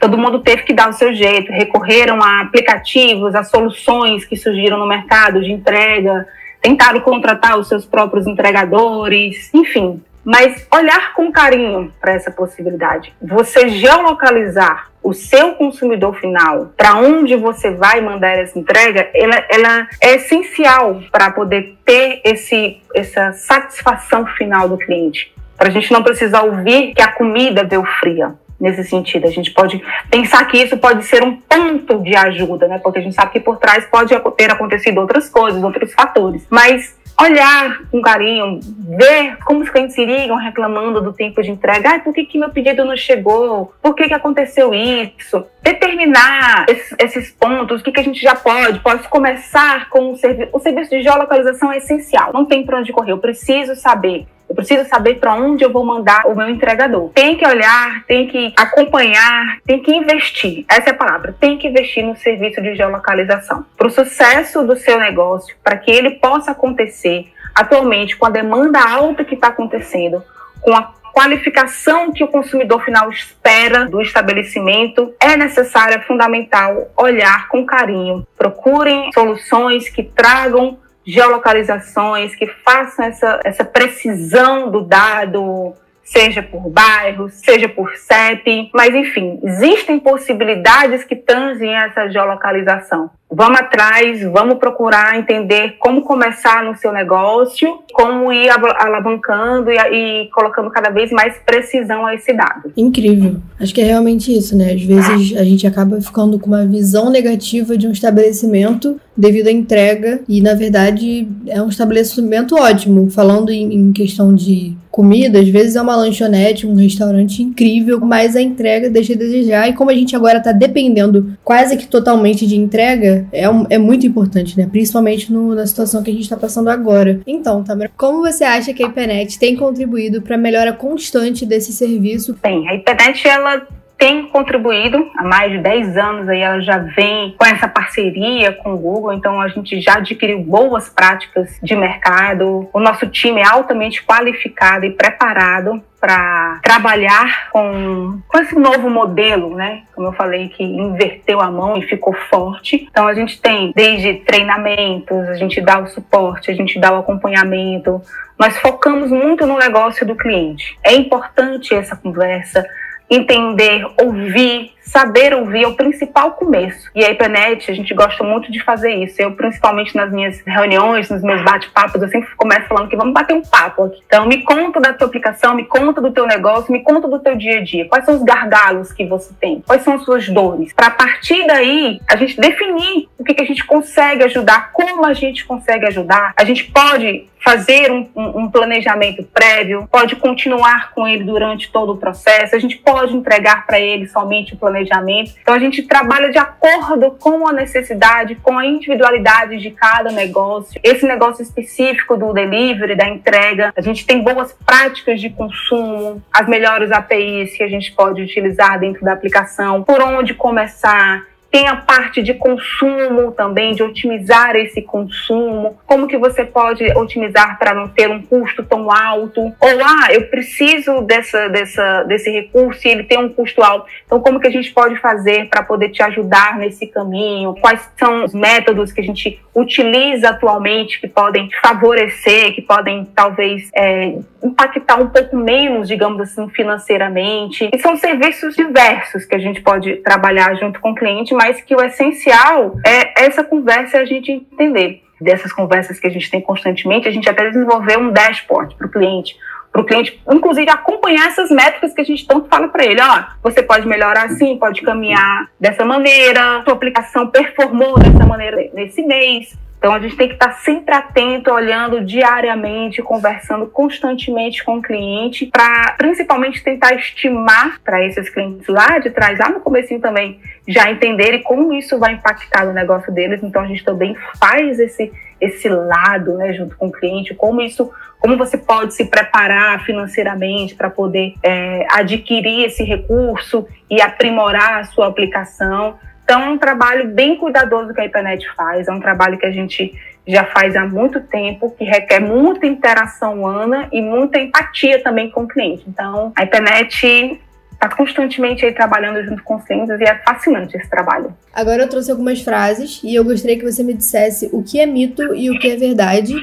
todo 0.00 0.18
mundo 0.18 0.40
teve 0.40 0.62
que 0.62 0.72
dar 0.72 0.88
o 0.88 0.92
seu 0.92 1.14
jeito, 1.14 1.52
recorreram 1.52 2.22
a 2.22 2.40
aplicativos, 2.40 3.34
a 3.34 3.42
soluções 3.42 4.24
que 4.24 4.36
surgiram 4.36 4.78
no 4.78 4.86
mercado 4.86 5.40
de 5.40 5.52
entrega, 5.52 6.26
tentaram 6.60 7.00
contratar 7.00 7.58
os 7.58 7.68
seus 7.68 7.84
próprios 7.84 8.26
entregadores, 8.26 9.50
enfim. 9.52 10.02
Mas 10.24 10.66
olhar 10.72 11.12
com 11.12 11.30
carinho 11.30 11.92
para 12.00 12.14
essa 12.14 12.30
possibilidade. 12.30 13.12
Você 13.20 13.68
geolocalizar 13.68 14.90
o 15.02 15.12
seu 15.12 15.52
consumidor 15.52 16.14
final, 16.18 16.72
para 16.74 16.96
onde 16.96 17.36
você 17.36 17.70
vai 17.70 18.00
mandar 18.00 18.38
essa 18.38 18.58
entrega, 18.58 19.10
ela, 19.12 19.44
ela 19.50 19.88
é 20.00 20.14
essencial 20.14 21.02
para 21.12 21.30
poder 21.30 21.76
ter 21.84 22.22
esse, 22.24 22.80
essa 22.94 23.32
satisfação 23.32 24.26
final 24.28 24.66
do 24.66 24.78
cliente. 24.78 25.30
Para 25.58 25.68
a 25.68 25.70
gente 25.70 25.92
não 25.92 26.02
precisar 26.02 26.42
ouvir 26.42 26.94
que 26.94 27.02
a 27.02 27.12
comida 27.12 27.62
deu 27.62 27.84
fria 28.00 28.34
nesse 28.60 28.84
sentido. 28.84 29.26
A 29.26 29.30
gente 29.30 29.50
pode 29.52 29.82
pensar 30.10 30.44
que 30.46 30.58
isso 30.58 30.76
pode 30.76 31.04
ser 31.04 31.22
um 31.22 31.36
ponto 31.36 32.02
de 32.02 32.14
ajuda, 32.14 32.68
né? 32.68 32.78
Porque 32.78 32.98
a 32.98 33.02
gente 33.02 33.14
sabe 33.14 33.32
que 33.32 33.40
por 33.40 33.56
trás 33.58 33.84
pode 33.86 34.14
ter 34.36 34.50
acontecido 34.50 35.00
outras 35.00 35.28
coisas, 35.28 35.62
outros 35.62 35.92
fatores. 35.92 36.46
Mas 36.50 36.96
olhar 37.20 37.82
com 37.90 38.02
carinho, 38.02 38.58
ver 38.98 39.36
como 39.44 39.60
os 39.60 39.70
clientes 39.70 39.96
iriam 39.96 40.36
reclamando 40.36 41.00
do 41.00 41.12
tempo 41.12 41.42
de 41.42 41.50
entrega. 41.50 41.90
Ah, 41.90 41.98
por 42.00 42.12
que, 42.12 42.24
que 42.24 42.38
meu 42.38 42.50
pedido 42.50 42.84
não 42.84 42.96
chegou? 42.96 43.72
Por 43.80 43.94
que, 43.94 44.08
que 44.08 44.14
aconteceu 44.14 44.74
isso? 44.74 45.44
Determinar 45.62 46.66
esses, 46.68 46.94
esses 46.98 47.30
pontos, 47.32 47.80
o 47.80 47.84
que, 47.84 47.92
que 47.92 48.00
a 48.00 48.04
gente 48.04 48.20
já 48.20 48.34
pode. 48.34 48.80
Posso 48.80 49.08
começar 49.08 49.88
com 49.88 50.12
o 50.12 50.16
serviço. 50.16 50.50
O 50.52 50.58
serviço 50.58 50.90
de 50.90 51.02
geolocalização 51.02 51.72
é 51.72 51.78
essencial. 51.78 52.32
Não 52.32 52.44
tem 52.44 52.64
para 52.64 52.78
onde 52.78 52.92
correr. 52.92 53.12
Eu 53.12 53.18
preciso 53.18 53.76
saber 53.76 54.26
eu 54.54 54.56
preciso 54.56 54.88
saber 54.88 55.16
para 55.16 55.34
onde 55.34 55.64
eu 55.64 55.72
vou 55.72 55.84
mandar 55.84 56.28
o 56.28 56.36
meu 56.36 56.48
entregador. 56.48 57.10
Tem 57.12 57.36
que 57.36 57.44
olhar, 57.44 58.04
tem 58.06 58.28
que 58.28 58.54
acompanhar, 58.56 59.58
tem 59.66 59.82
que 59.82 59.92
investir. 59.92 60.64
Essa 60.68 60.90
é 60.90 60.92
a 60.92 60.96
palavra. 60.96 61.34
Tem 61.40 61.58
que 61.58 61.66
investir 61.66 62.04
no 62.04 62.16
serviço 62.16 62.62
de 62.62 62.76
geolocalização. 62.76 63.66
Para 63.76 63.88
o 63.88 63.90
sucesso 63.90 64.62
do 64.62 64.76
seu 64.76 65.00
negócio, 65.00 65.56
para 65.62 65.76
que 65.76 65.90
ele 65.90 66.12
possa 66.12 66.52
acontecer 66.52 67.32
atualmente 67.52 68.16
com 68.16 68.26
a 68.26 68.30
demanda 68.30 68.78
alta 68.80 69.24
que 69.24 69.34
está 69.34 69.48
acontecendo, 69.48 70.22
com 70.60 70.72
a 70.72 70.92
qualificação 71.12 72.12
que 72.12 72.22
o 72.22 72.28
consumidor 72.28 72.84
final 72.84 73.10
espera 73.10 73.86
do 73.86 74.00
estabelecimento, 74.00 75.12
é 75.18 75.36
necessário, 75.36 75.96
é 75.96 76.00
fundamental 76.00 76.92
olhar 76.96 77.48
com 77.48 77.66
carinho. 77.66 78.24
Procurem 78.38 79.10
soluções 79.12 79.88
que 79.88 80.04
tragam 80.04 80.78
geolocalizações 81.06 82.34
que 82.34 82.46
façam 82.46 83.04
essa, 83.04 83.40
essa 83.44 83.64
precisão 83.64 84.70
do 84.70 84.80
dado, 84.80 85.74
seja 86.04 86.42
por 86.42 86.68
bairro, 86.70 87.28
seja 87.30 87.68
por 87.68 87.96
CEP, 87.96 88.70
mas 88.74 88.94
enfim, 88.94 89.40
existem 89.42 89.98
possibilidades 89.98 91.02
que 91.02 91.16
tangem 91.16 91.74
essa 91.74 92.08
geolocalização. 92.08 93.10
Vamos 93.36 93.58
atrás, 93.58 94.22
vamos 94.22 94.58
procurar 94.58 95.18
entender 95.18 95.76
como 95.80 96.02
começar 96.02 96.62
no 96.62 96.76
seu 96.76 96.92
negócio, 96.92 97.80
como 97.92 98.32
ir 98.32 98.48
alavancando 98.48 99.72
e, 99.72 99.76
e, 99.76 100.30
colocando 100.30 100.70
cada 100.70 100.90
vez 100.90 101.10
mais 101.10 101.36
precisão 101.44 102.06
a 102.06 102.14
esse 102.14 102.32
dado. 102.32 102.72
Incrível. 102.76 103.38
Acho 103.58 103.74
que 103.74 103.80
é 103.80 103.84
realmente 103.84 104.32
isso, 104.32 104.56
né? 104.56 104.74
Às 104.74 104.82
vezes 104.82 105.36
a 105.36 105.42
gente 105.42 105.66
acaba 105.66 106.00
ficando 106.00 106.38
com 106.38 106.46
uma 106.46 106.64
visão 106.64 107.10
negativa 107.10 107.76
de 107.76 107.88
um 107.88 107.92
estabelecimento 107.92 109.00
devido 109.16 109.48
à 109.48 109.52
entrega 109.52 110.20
e, 110.28 110.40
na 110.40 110.54
verdade, 110.54 111.26
é 111.48 111.60
um 111.60 111.68
estabelecimento 111.68 112.54
ótimo. 112.54 113.10
Falando 113.10 113.50
em, 113.50 113.74
em 113.74 113.92
questão 113.92 114.32
de 114.32 114.76
comida, 114.94 115.40
às 115.40 115.48
vezes 115.48 115.74
é 115.74 115.82
uma 115.82 115.96
lanchonete, 115.96 116.68
um 116.68 116.76
restaurante 116.76 117.42
incrível, 117.42 117.98
mas 117.98 118.36
a 118.36 118.40
entrega 118.40 118.88
deixa 118.88 119.12
a 119.12 119.16
desejar. 119.16 119.68
E 119.68 119.72
como 119.72 119.90
a 119.90 119.94
gente 119.94 120.14
agora 120.14 120.38
está 120.38 120.52
dependendo 120.52 121.36
quase 121.42 121.76
que 121.76 121.88
totalmente 121.88 122.46
de 122.46 122.54
entrega, 122.54 123.26
é, 123.32 123.50
um, 123.50 123.66
é 123.68 123.76
muito 123.76 124.06
importante, 124.06 124.56
né? 124.56 124.68
Principalmente 124.70 125.32
no, 125.32 125.52
na 125.52 125.66
situação 125.66 126.00
que 126.00 126.12
a 126.12 126.14
gente 126.14 126.22
está 126.22 126.36
passando 126.36 126.70
agora. 126.70 127.20
Então, 127.26 127.64
Tamara, 127.64 127.90
como 127.96 128.20
você 128.20 128.44
acha 128.44 128.72
que 128.72 128.84
a 128.84 128.86
IPNET 128.86 129.36
tem 129.36 129.56
contribuído 129.56 130.22
para 130.22 130.36
a 130.36 130.38
melhora 130.38 130.72
constante 130.72 131.44
desse 131.44 131.72
serviço? 131.72 132.38
Bem, 132.40 132.68
a 132.68 132.76
IPNET, 132.76 133.26
ela 133.26 133.66
tem 133.98 134.26
contribuído 134.28 135.10
há 135.16 135.22
mais 135.22 135.52
de 135.52 135.58
10 135.58 135.96
anos 135.96 136.28
aí 136.28 136.40
ela 136.40 136.60
já 136.60 136.78
vem 136.78 137.34
com 137.38 137.44
essa 137.44 137.68
parceria 137.68 138.52
com 138.52 138.74
o 138.74 138.78
Google, 138.78 139.12
então 139.12 139.40
a 139.40 139.48
gente 139.48 139.80
já 139.80 139.94
adquiriu 139.94 140.42
boas 140.42 140.88
práticas 140.88 141.58
de 141.62 141.76
mercado. 141.76 142.68
O 142.72 142.80
nosso 142.80 143.06
time 143.06 143.40
é 143.40 143.46
altamente 143.46 144.04
qualificado 144.04 144.84
e 144.84 144.90
preparado 144.90 145.82
para 146.00 146.60
trabalhar 146.62 147.48
com, 147.50 148.20
com 148.28 148.38
esse 148.38 148.54
novo 148.54 148.90
modelo, 148.90 149.54
né? 149.54 149.84
Como 149.94 150.08
eu 150.08 150.12
falei, 150.12 150.48
que 150.50 150.62
inverteu 150.62 151.40
a 151.40 151.50
mão 151.50 151.78
e 151.78 151.82
ficou 151.88 152.12
forte. 152.28 152.86
Então 152.90 153.06
a 153.06 153.14
gente 153.14 153.40
tem 153.40 153.72
desde 153.74 154.14
treinamentos, 154.14 155.28
a 155.28 155.34
gente 155.34 155.62
dá 155.62 155.78
o 155.78 155.86
suporte, 155.86 156.50
a 156.50 156.54
gente 156.54 156.78
dá 156.78 156.92
o 156.92 156.98
acompanhamento. 156.98 158.02
Nós 158.38 158.54
focamos 158.58 159.10
muito 159.10 159.46
no 159.46 159.56
negócio 159.56 160.04
do 160.06 160.14
cliente. 160.14 160.78
É 160.84 160.92
importante 160.92 161.74
essa 161.74 161.96
conversa 161.96 162.62
entender, 163.10 163.86
ouvir, 164.00 164.72
saber 164.80 165.34
ouvir 165.34 165.64
é 165.64 165.66
o 165.66 165.74
principal 165.74 166.32
começo. 166.32 166.90
E 166.94 167.04
a 167.04 167.10
IPNET, 167.10 167.70
a 167.70 167.74
gente 167.74 167.92
gosta 167.94 168.22
muito 168.22 168.50
de 168.50 168.62
fazer 168.62 168.92
isso. 168.94 169.20
Eu, 169.20 169.32
principalmente 169.32 169.94
nas 169.96 170.12
minhas 170.12 170.40
reuniões, 170.46 171.10
nos 171.10 171.22
meus 171.22 171.42
bate-papos, 171.42 172.00
eu 172.00 172.08
sempre 172.08 172.28
começo 172.36 172.66
falando 172.68 172.88
que 172.88 172.96
vamos 172.96 173.12
bater 173.12 173.34
um 173.34 173.42
papo 173.42 173.84
aqui. 173.84 174.02
Então, 174.06 174.26
me 174.26 174.42
conta 174.42 174.80
da 174.80 174.92
tua 174.92 175.06
aplicação, 175.06 175.54
me 175.54 175.64
conta 175.64 176.00
do 176.00 176.12
teu 176.12 176.26
negócio, 176.26 176.72
me 176.72 176.82
conta 176.82 177.08
do 177.08 177.18
teu 177.18 177.36
dia 177.36 177.58
a 177.58 177.62
dia. 177.62 177.86
Quais 177.88 178.04
são 178.04 178.14
os 178.14 178.22
gargalos 178.22 178.92
que 178.92 179.04
você 179.06 179.32
tem? 179.40 179.62
Quais 179.66 179.82
são 179.82 179.94
as 179.94 180.04
suas 180.04 180.28
dores? 180.28 180.72
Para 180.72 180.90
partir 180.90 181.46
daí, 181.46 182.00
a 182.08 182.16
gente 182.16 182.40
definir 182.40 183.08
o 183.18 183.24
que, 183.24 183.34
que 183.34 183.42
a 183.42 183.46
gente 183.46 183.64
consegue 183.64 184.24
ajudar, 184.24 184.72
como 184.72 185.04
a 185.04 185.12
gente 185.12 185.44
consegue 185.44 185.86
ajudar. 185.86 186.32
A 186.36 186.44
gente 186.44 186.70
pode 186.70 187.28
fazer 187.44 187.92
um, 187.92 188.08
um, 188.16 188.50
planejamento 188.50 189.22
prévio, 189.22 189.86
pode 189.92 190.16
continuar 190.16 190.92
com 190.92 191.06
ele 191.06 191.24
durante 191.24 191.70
todo 191.70 191.92
o 191.92 191.96
processo, 191.98 192.56
a 192.56 192.58
gente 192.58 192.78
pode 192.78 193.14
entregar 193.14 193.66
para 193.66 193.78
ele 193.78 194.08
somente 194.08 194.54
o 194.54 194.56
planejamento. 194.56 195.34
Então 195.42 195.52
a 195.54 195.58
gente 195.58 195.82
trabalha 195.82 196.30
de 196.30 196.38
acordo 196.38 197.10
com 197.10 197.46
a 197.46 197.52
necessidade, 197.52 198.36
com 198.36 198.58
a 198.58 198.64
individualidade 198.64 199.58
de 199.58 199.70
cada 199.70 200.10
negócio. 200.10 200.80
Esse 200.82 201.06
negócio 201.06 201.42
específico 201.42 202.16
do 202.16 202.32
delivery, 202.32 202.96
da 202.96 203.08
entrega, 203.08 203.72
a 203.76 203.80
gente 203.82 204.06
tem 204.06 204.22
boas 204.22 204.54
práticas 204.64 205.20
de 205.20 205.28
consumo, 205.28 206.22
as 206.32 206.48
melhores 206.48 206.90
APIs 206.90 207.56
que 207.56 207.62
a 207.62 207.68
gente 207.68 207.92
pode 207.92 208.22
utilizar 208.22 208.80
dentro 208.80 209.04
da 209.04 209.12
aplicação, 209.12 209.82
por 209.82 210.00
onde 210.00 210.32
começar 210.32 211.22
tem 211.54 211.68
a 211.68 211.76
parte 211.76 212.20
de 212.20 212.34
consumo 212.34 213.30
também, 213.30 213.76
de 213.76 213.82
otimizar 213.84 214.56
esse 214.56 214.82
consumo. 214.82 215.78
Como 215.86 216.08
que 216.08 216.18
você 216.18 216.44
pode 216.44 216.84
otimizar 216.98 217.60
para 217.60 217.72
não 217.72 217.86
ter 217.86 218.10
um 218.10 218.20
custo 218.20 218.64
tão 218.64 218.90
alto? 218.90 219.40
Ou, 219.40 219.84
ah, 219.84 220.12
eu 220.12 220.26
preciso 220.26 221.02
dessa, 221.02 221.48
dessa, 221.48 222.02
desse 222.08 222.28
recurso 222.28 222.88
e 222.88 222.90
ele 222.90 223.04
tem 223.04 223.18
um 223.18 223.28
custo 223.28 223.62
alto. 223.62 223.86
Então, 224.04 224.18
como 224.18 224.40
que 224.40 224.48
a 224.48 224.50
gente 224.50 224.72
pode 224.72 224.96
fazer 224.96 225.48
para 225.48 225.62
poder 225.62 225.90
te 225.90 226.02
ajudar 226.02 226.58
nesse 226.58 226.88
caminho? 226.88 227.54
Quais 227.60 227.88
são 227.96 228.24
os 228.24 228.34
métodos 228.34 228.90
que 228.90 229.00
a 229.00 229.04
gente 229.04 229.40
utiliza 229.54 230.30
atualmente 230.30 231.00
que 231.00 231.06
podem 231.06 231.48
favorecer, 231.62 232.52
que 232.52 232.62
podem 232.62 233.04
talvez 233.14 233.70
é, 233.76 234.18
impactar 234.42 235.00
um 235.00 235.08
pouco 235.08 235.36
menos, 235.36 235.86
digamos 235.86 236.20
assim, 236.20 236.48
financeiramente? 236.48 237.70
E 237.72 237.78
são 237.78 237.96
serviços 237.96 238.56
diversos 238.56 239.24
que 239.24 239.36
a 239.36 239.38
gente 239.38 239.60
pode 239.60 239.98
trabalhar 239.98 240.56
junto 240.56 240.80
com 240.80 240.90
o 240.90 240.94
cliente, 240.96 241.32
mas 241.32 241.43
que 241.52 241.74
o 241.74 241.80
essencial 241.80 242.76
é 242.86 243.24
essa 243.24 243.44
conversa 243.44 243.98
a 243.98 244.04
gente 244.04 244.30
entender. 244.30 245.02
Dessas 245.20 245.52
conversas 245.52 245.98
que 245.98 246.06
a 246.06 246.10
gente 246.10 246.30
tem 246.30 246.40
constantemente, 246.40 247.08
a 247.08 247.10
gente 247.10 247.28
até 247.28 247.48
desenvolveu 247.48 248.00
um 248.00 248.10
dashboard 248.10 248.74
para 248.74 248.86
o 248.86 248.90
cliente, 248.90 249.36
para 249.74 249.80
o 249.80 249.84
cliente, 249.84 250.20
inclusive, 250.30 250.70
acompanhar 250.70 251.28
essas 251.28 251.50
métricas 251.50 251.92
que 251.92 252.00
a 252.00 252.04
gente 252.04 252.26
tanto 252.26 252.48
fala 252.48 252.68
para 252.68 252.84
ele. 252.84 253.00
Ó, 253.00 253.24
você 253.42 253.62
pode 253.62 253.86
melhorar 253.86 254.26
assim, 254.26 254.56
pode 254.56 254.82
caminhar 254.82 255.50
dessa 255.58 255.84
maneira, 255.84 256.62
sua 256.64 256.74
aplicação 256.74 257.28
performou 257.28 257.98
dessa 257.98 258.24
maneira 258.24 258.70
nesse 258.72 259.02
mês. 259.02 259.56
Então 259.84 259.92
a 259.92 260.00
gente 260.00 260.16
tem 260.16 260.28
que 260.28 260.32
estar 260.32 260.50
sempre 260.60 260.94
atento, 260.94 261.52
olhando 261.52 262.02
diariamente, 262.02 263.02
conversando 263.02 263.66
constantemente 263.66 264.64
com 264.64 264.78
o 264.78 264.82
cliente, 264.82 265.44
para 265.44 265.92
principalmente 265.98 266.64
tentar 266.64 266.94
estimar 266.94 267.78
para 267.84 268.02
esses 268.02 268.30
clientes 268.30 268.66
lá 268.66 268.98
de 268.98 269.10
trás, 269.10 269.38
lá 269.38 269.50
no 269.50 269.60
comecinho 269.60 270.00
também, 270.00 270.40
já 270.66 270.90
entenderem 270.90 271.42
como 271.42 271.70
isso 271.74 271.98
vai 271.98 272.14
impactar 272.14 272.64
no 272.64 272.72
negócio 272.72 273.12
deles. 273.12 273.42
Então 273.42 273.60
a 273.60 273.66
gente 273.66 273.84
também 273.84 274.16
faz 274.40 274.78
esse 274.80 275.12
esse 275.38 275.68
lado, 275.68 276.38
né, 276.38 276.54
junto 276.54 276.74
com 276.76 276.86
o 276.86 276.92
cliente, 276.92 277.34
como 277.34 277.60
isso, 277.60 277.92
como 278.18 278.38
você 278.38 278.56
pode 278.56 278.94
se 278.94 279.04
preparar 279.04 279.84
financeiramente 279.84 280.74
para 280.74 280.88
poder 280.88 281.34
é, 281.42 281.86
adquirir 281.90 282.64
esse 282.64 282.82
recurso 282.82 283.66
e 283.90 284.00
aprimorar 284.00 284.78
a 284.80 284.84
sua 284.84 285.08
aplicação. 285.08 285.98
Então, 286.24 286.42
é 286.42 286.48
um 286.48 286.58
trabalho 286.58 287.08
bem 287.08 287.36
cuidadoso 287.36 287.92
que 287.92 288.00
a 288.00 288.06
IPNET 288.06 288.46
faz, 288.56 288.88
é 288.88 288.92
um 288.92 289.00
trabalho 289.00 289.38
que 289.38 289.46
a 289.46 289.50
gente 289.50 289.94
já 290.26 290.44
faz 290.46 290.74
há 290.74 290.86
muito 290.86 291.20
tempo, 291.20 291.70
que 291.78 291.84
requer 291.84 292.18
muita 292.18 292.66
interação 292.66 293.34
humana 293.34 293.88
e 293.92 294.00
muita 294.00 294.38
empatia 294.38 295.02
também 295.02 295.30
com 295.30 295.42
o 295.42 295.48
cliente. 295.48 295.84
Então, 295.86 296.32
a 296.34 296.42
IPNET 296.44 297.38
está 297.72 297.88
constantemente 297.88 298.64
aí 298.64 298.72
trabalhando 298.72 299.22
junto 299.24 299.42
com 299.42 299.56
os 299.56 299.64
clientes 299.64 300.00
e 300.00 300.04
é 300.04 300.18
fascinante 300.24 300.76
esse 300.76 300.88
trabalho. 300.88 301.34
Agora 301.52 301.82
eu 301.82 301.88
trouxe 301.88 302.10
algumas 302.10 302.40
frases 302.40 303.00
e 303.04 303.14
eu 303.14 303.24
gostaria 303.24 303.58
que 303.58 303.70
você 303.70 303.82
me 303.82 303.92
dissesse 303.92 304.48
o 304.52 304.62
que 304.62 304.80
é 304.80 304.86
mito 304.86 305.34
e 305.34 305.50
o 305.50 305.58
que 305.58 305.70
é 305.70 305.76
verdade 305.76 306.34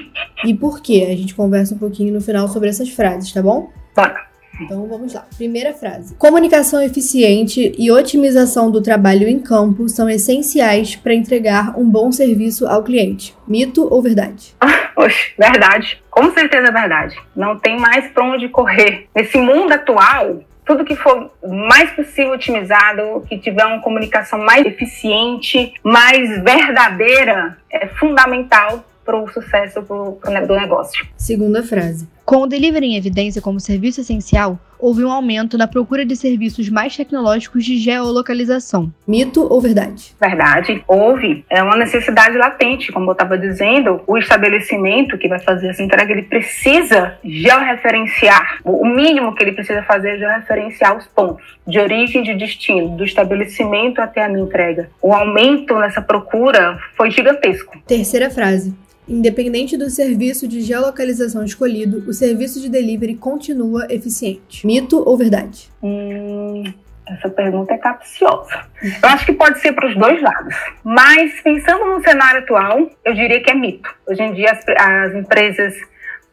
e 0.45 0.53
por 0.53 0.81
quê. 0.81 1.07
A 1.09 1.15
gente 1.15 1.33
conversa 1.33 1.73
um 1.73 1.79
pouquinho 1.79 2.13
no 2.13 2.21
final 2.21 2.47
sobre 2.47 2.69
essas 2.69 2.89
frases, 2.89 3.33
tá 3.33 3.41
bom? 3.41 3.71
Bora. 3.95 4.30
Então 4.61 4.87
vamos 4.87 5.13
lá. 5.13 5.25
Primeira 5.35 5.73
frase: 5.73 6.15
Comunicação 6.15 6.81
eficiente 6.81 7.73
e 7.77 7.91
otimização 7.91 8.69
do 8.69 8.81
trabalho 8.81 9.27
em 9.27 9.39
campo 9.39 9.89
são 9.89 10.09
essenciais 10.09 10.95
para 10.95 11.13
entregar 11.13 11.77
um 11.77 11.89
bom 11.89 12.11
serviço 12.11 12.67
ao 12.67 12.83
cliente. 12.83 13.35
Mito 13.47 13.87
ou 13.91 14.01
verdade? 14.01 14.55
Oxe, 14.95 15.33
verdade. 15.37 16.01
Com 16.09 16.31
certeza 16.31 16.67
é 16.67 16.71
verdade. 16.71 17.15
Não 17.35 17.57
tem 17.57 17.79
mais 17.79 18.11
para 18.11 18.25
onde 18.25 18.49
correr. 18.49 19.07
Nesse 19.15 19.37
mundo 19.37 19.71
atual, 19.71 20.41
tudo 20.65 20.85
que 20.85 20.95
for 20.95 21.31
mais 21.47 21.91
possível 21.91 22.33
otimizado, 22.33 23.25
que 23.27 23.37
tiver 23.37 23.65
uma 23.65 23.81
comunicação 23.81 24.39
mais 24.39 24.65
eficiente, 24.65 25.73
mais 25.83 26.41
verdadeira, 26.43 27.57
é 27.69 27.87
fundamental 27.87 28.83
para 29.03 29.17
o 29.17 29.27
sucesso 29.29 29.81
do 29.81 30.55
negócio. 30.55 31.05
Segunda 31.17 31.63
frase. 31.63 32.07
Com 32.25 32.43
o 32.43 32.47
delivery 32.47 32.85
em 32.85 32.95
evidência 32.95 33.41
como 33.41 33.59
serviço 33.59 34.01
essencial, 34.01 34.59
houve 34.79 35.03
um 35.03 35.11
aumento 35.11 35.57
na 35.57 35.67
procura 35.67 36.05
de 36.05 36.15
serviços 36.15 36.69
mais 36.69 36.95
tecnológicos 36.95 37.63
de 37.63 37.77
geolocalização. 37.77 38.91
Mito 39.07 39.45
ou 39.51 39.61
verdade? 39.61 40.15
Verdade. 40.19 40.83
Houve. 40.87 41.45
É 41.49 41.61
uma 41.61 41.75
necessidade 41.75 42.37
latente, 42.37 42.91
como 42.91 43.09
eu 43.09 43.11
estava 43.13 43.37
dizendo. 43.37 44.01
O 44.07 44.17
estabelecimento 44.17 45.17
que 45.17 45.27
vai 45.27 45.39
fazer 45.39 45.67
essa 45.69 45.83
entrega, 45.83 46.11
ele 46.11 46.23
precisa 46.23 47.17
georreferenciar. 47.23 48.59
O 48.63 48.85
mínimo 48.85 49.35
que 49.35 49.43
ele 49.43 49.51
precisa 49.51 49.83
fazer 49.83 50.15
é 50.15 50.17
georreferenciar 50.17 50.97
os 50.97 51.05
pontos 51.07 51.45
de 51.67 51.79
origem 51.79 52.21
e 52.21 52.25
de 52.25 52.33
destino, 52.33 52.97
do 52.97 53.03
estabelecimento 53.03 54.01
até 54.01 54.23
a 54.23 54.29
minha 54.29 54.43
entrega. 54.43 54.89
O 55.01 55.13
aumento 55.13 55.77
nessa 55.77 56.01
procura 56.01 56.79
foi 56.95 57.11
gigantesco. 57.11 57.77
Terceira 57.85 58.29
frase. 58.29 58.73
Independente 59.11 59.75
do 59.75 59.89
serviço 59.89 60.47
de 60.47 60.61
geolocalização 60.61 61.43
escolhido, 61.43 62.01
o 62.07 62.13
serviço 62.13 62.61
de 62.61 62.69
delivery 62.69 63.17
continua 63.17 63.85
eficiente. 63.89 64.65
Mito 64.65 65.03
ou 65.05 65.17
verdade? 65.17 65.69
Hum, 65.83 66.63
essa 67.05 67.27
pergunta 67.27 67.73
é 67.73 67.77
capciosa. 67.77 68.65
Eu 68.81 69.09
acho 69.09 69.25
que 69.25 69.33
pode 69.33 69.59
ser 69.59 69.73
para 69.73 69.89
os 69.89 69.97
dois 69.97 70.21
lados. 70.21 70.55
Mas, 70.81 71.41
pensando 71.41 71.83
no 71.87 72.01
cenário 72.01 72.39
atual, 72.39 72.89
eu 73.03 73.13
diria 73.13 73.41
que 73.41 73.51
é 73.51 73.53
mito. 73.53 73.93
Hoje 74.07 74.23
em 74.23 74.33
dia, 74.33 74.49
as, 74.49 74.63
as 74.79 75.13
empresas, 75.13 75.75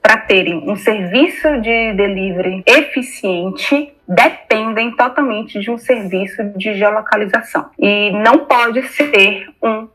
para 0.01 0.17
terem 0.17 0.71
um 0.71 0.77
serviço 0.77 1.61
de 1.61 1.95
delivery 1.95 2.63
eficiente, 2.65 3.93
dependem 4.07 4.95
totalmente 4.95 5.59
de 5.59 5.69
um 5.69 5.79
serviço 5.79 6.45
de 6.57 6.75
geolocalização. 6.75 7.71
E 7.77 8.13
não 8.13 8.47
pode 8.47 8.87
ser 8.87 9.49
um 9.61 9.89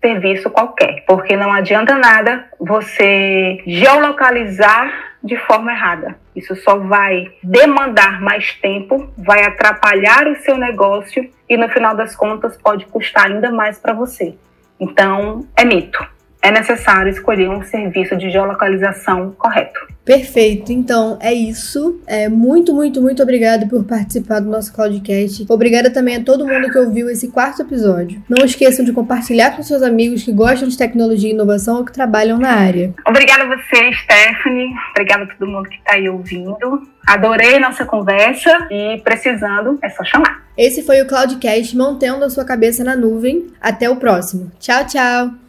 serviço 0.00 0.50
qualquer, 0.50 1.04
porque 1.06 1.36
não 1.36 1.52
adianta 1.52 1.96
nada 1.96 2.46
você 2.58 3.62
geolocalizar 3.66 5.14
de 5.22 5.36
forma 5.38 5.72
errada. 5.72 6.16
Isso 6.36 6.54
só 6.56 6.78
vai 6.78 7.32
demandar 7.42 8.20
mais 8.20 8.52
tempo, 8.54 9.08
vai 9.16 9.44
atrapalhar 9.44 10.26
o 10.26 10.36
seu 10.36 10.56
negócio 10.56 11.28
e 11.48 11.56
no 11.56 11.68
final 11.68 11.94
das 11.96 12.14
contas 12.14 12.56
pode 12.56 12.86
custar 12.86 13.26
ainda 13.26 13.50
mais 13.50 13.78
para 13.78 13.92
você. 13.92 14.34
Então, 14.78 15.46
é 15.56 15.64
mito 15.64 16.13
é 16.44 16.50
necessário 16.50 17.10
escolher 17.10 17.48
um 17.48 17.62
serviço 17.62 18.14
de 18.18 18.30
geolocalização 18.30 19.34
correto. 19.38 19.80
Perfeito, 20.04 20.70
então 20.70 21.18
é 21.22 21.32
isso. 21.32 21.98
É, 22.06 22.28
muito, 22.28 22.74
muito, 22.74 23.00
muito 23.00 23.22
obrigado 23.22 23.66
por 23.66 23.82
participar 23.84 24.40
do 24.40 24.50
nosso 24.50 24.70
Cloudcast. 24.74 25.46
Obrigada 25.48 25.90
também 25.90 26.16
a 26.16 26.22
todo 26.22 26.46
mundo 26.46 26.70
que 26.70 26.76
ouviu 26.76 27.08
esse 27.08 27.28
quarto 27.28 27.62
episódio. 27.62 28.22
Não 28.28 28.44
esqueçam 28.44 28.84
de 28.84 28.92
compartilhar 28.92 29.56
com 29.56 29.62
seus 29.62 29.82
amigos 29.82 30.22
que 30.22 30.32
gostam 30.32 30.68
de 30.68 30.76
tecnologia 30.76 31.30
e 31.30 31.32
inovação 31.32 31.78
ou 31.78 31.84
que 31.86 31.92
trabalham 31.92 32.38
na 32.38 32.50
área. 32.50 32.92
Obrigada 33.06 33.44
a 33.44 33.46
você, 33.46 33.90
Stephanie. 33.94 34.68
Obrigada 34.90 35.24
a 35.24 35.26
todo 35.26 35.50
mundo 35.50 35.66
que 35.70 35.76
está 35.76 35.94
aí 35.94 36.06
ouvindo. 36.10 36.82
Adorei 37.06 37.58
nossa 37.58 37.86
conversa 37.86 38.68
e 38.70 39.00
precisando 39.02 39.78
é 39.82 39.88
só 39.88 40.04
chamar. 40.04 40.44
Esse 40.58 40.82
foi 40.82 41.00
o 41.00 41.06
Cloudcast 41.06 41.74
mantendo 41.74 42.22
a 42.22 42.28
sua 42.28 42.44
cabeça 42.44 42.84
na 42.84 42.94
nuvem. 42.94 43.46
Até 43.58 43.88
o 43.88 43.96
próximo. 43.96 44.52
Tchau, 44.60 44.86
tchau. 44.86 45.43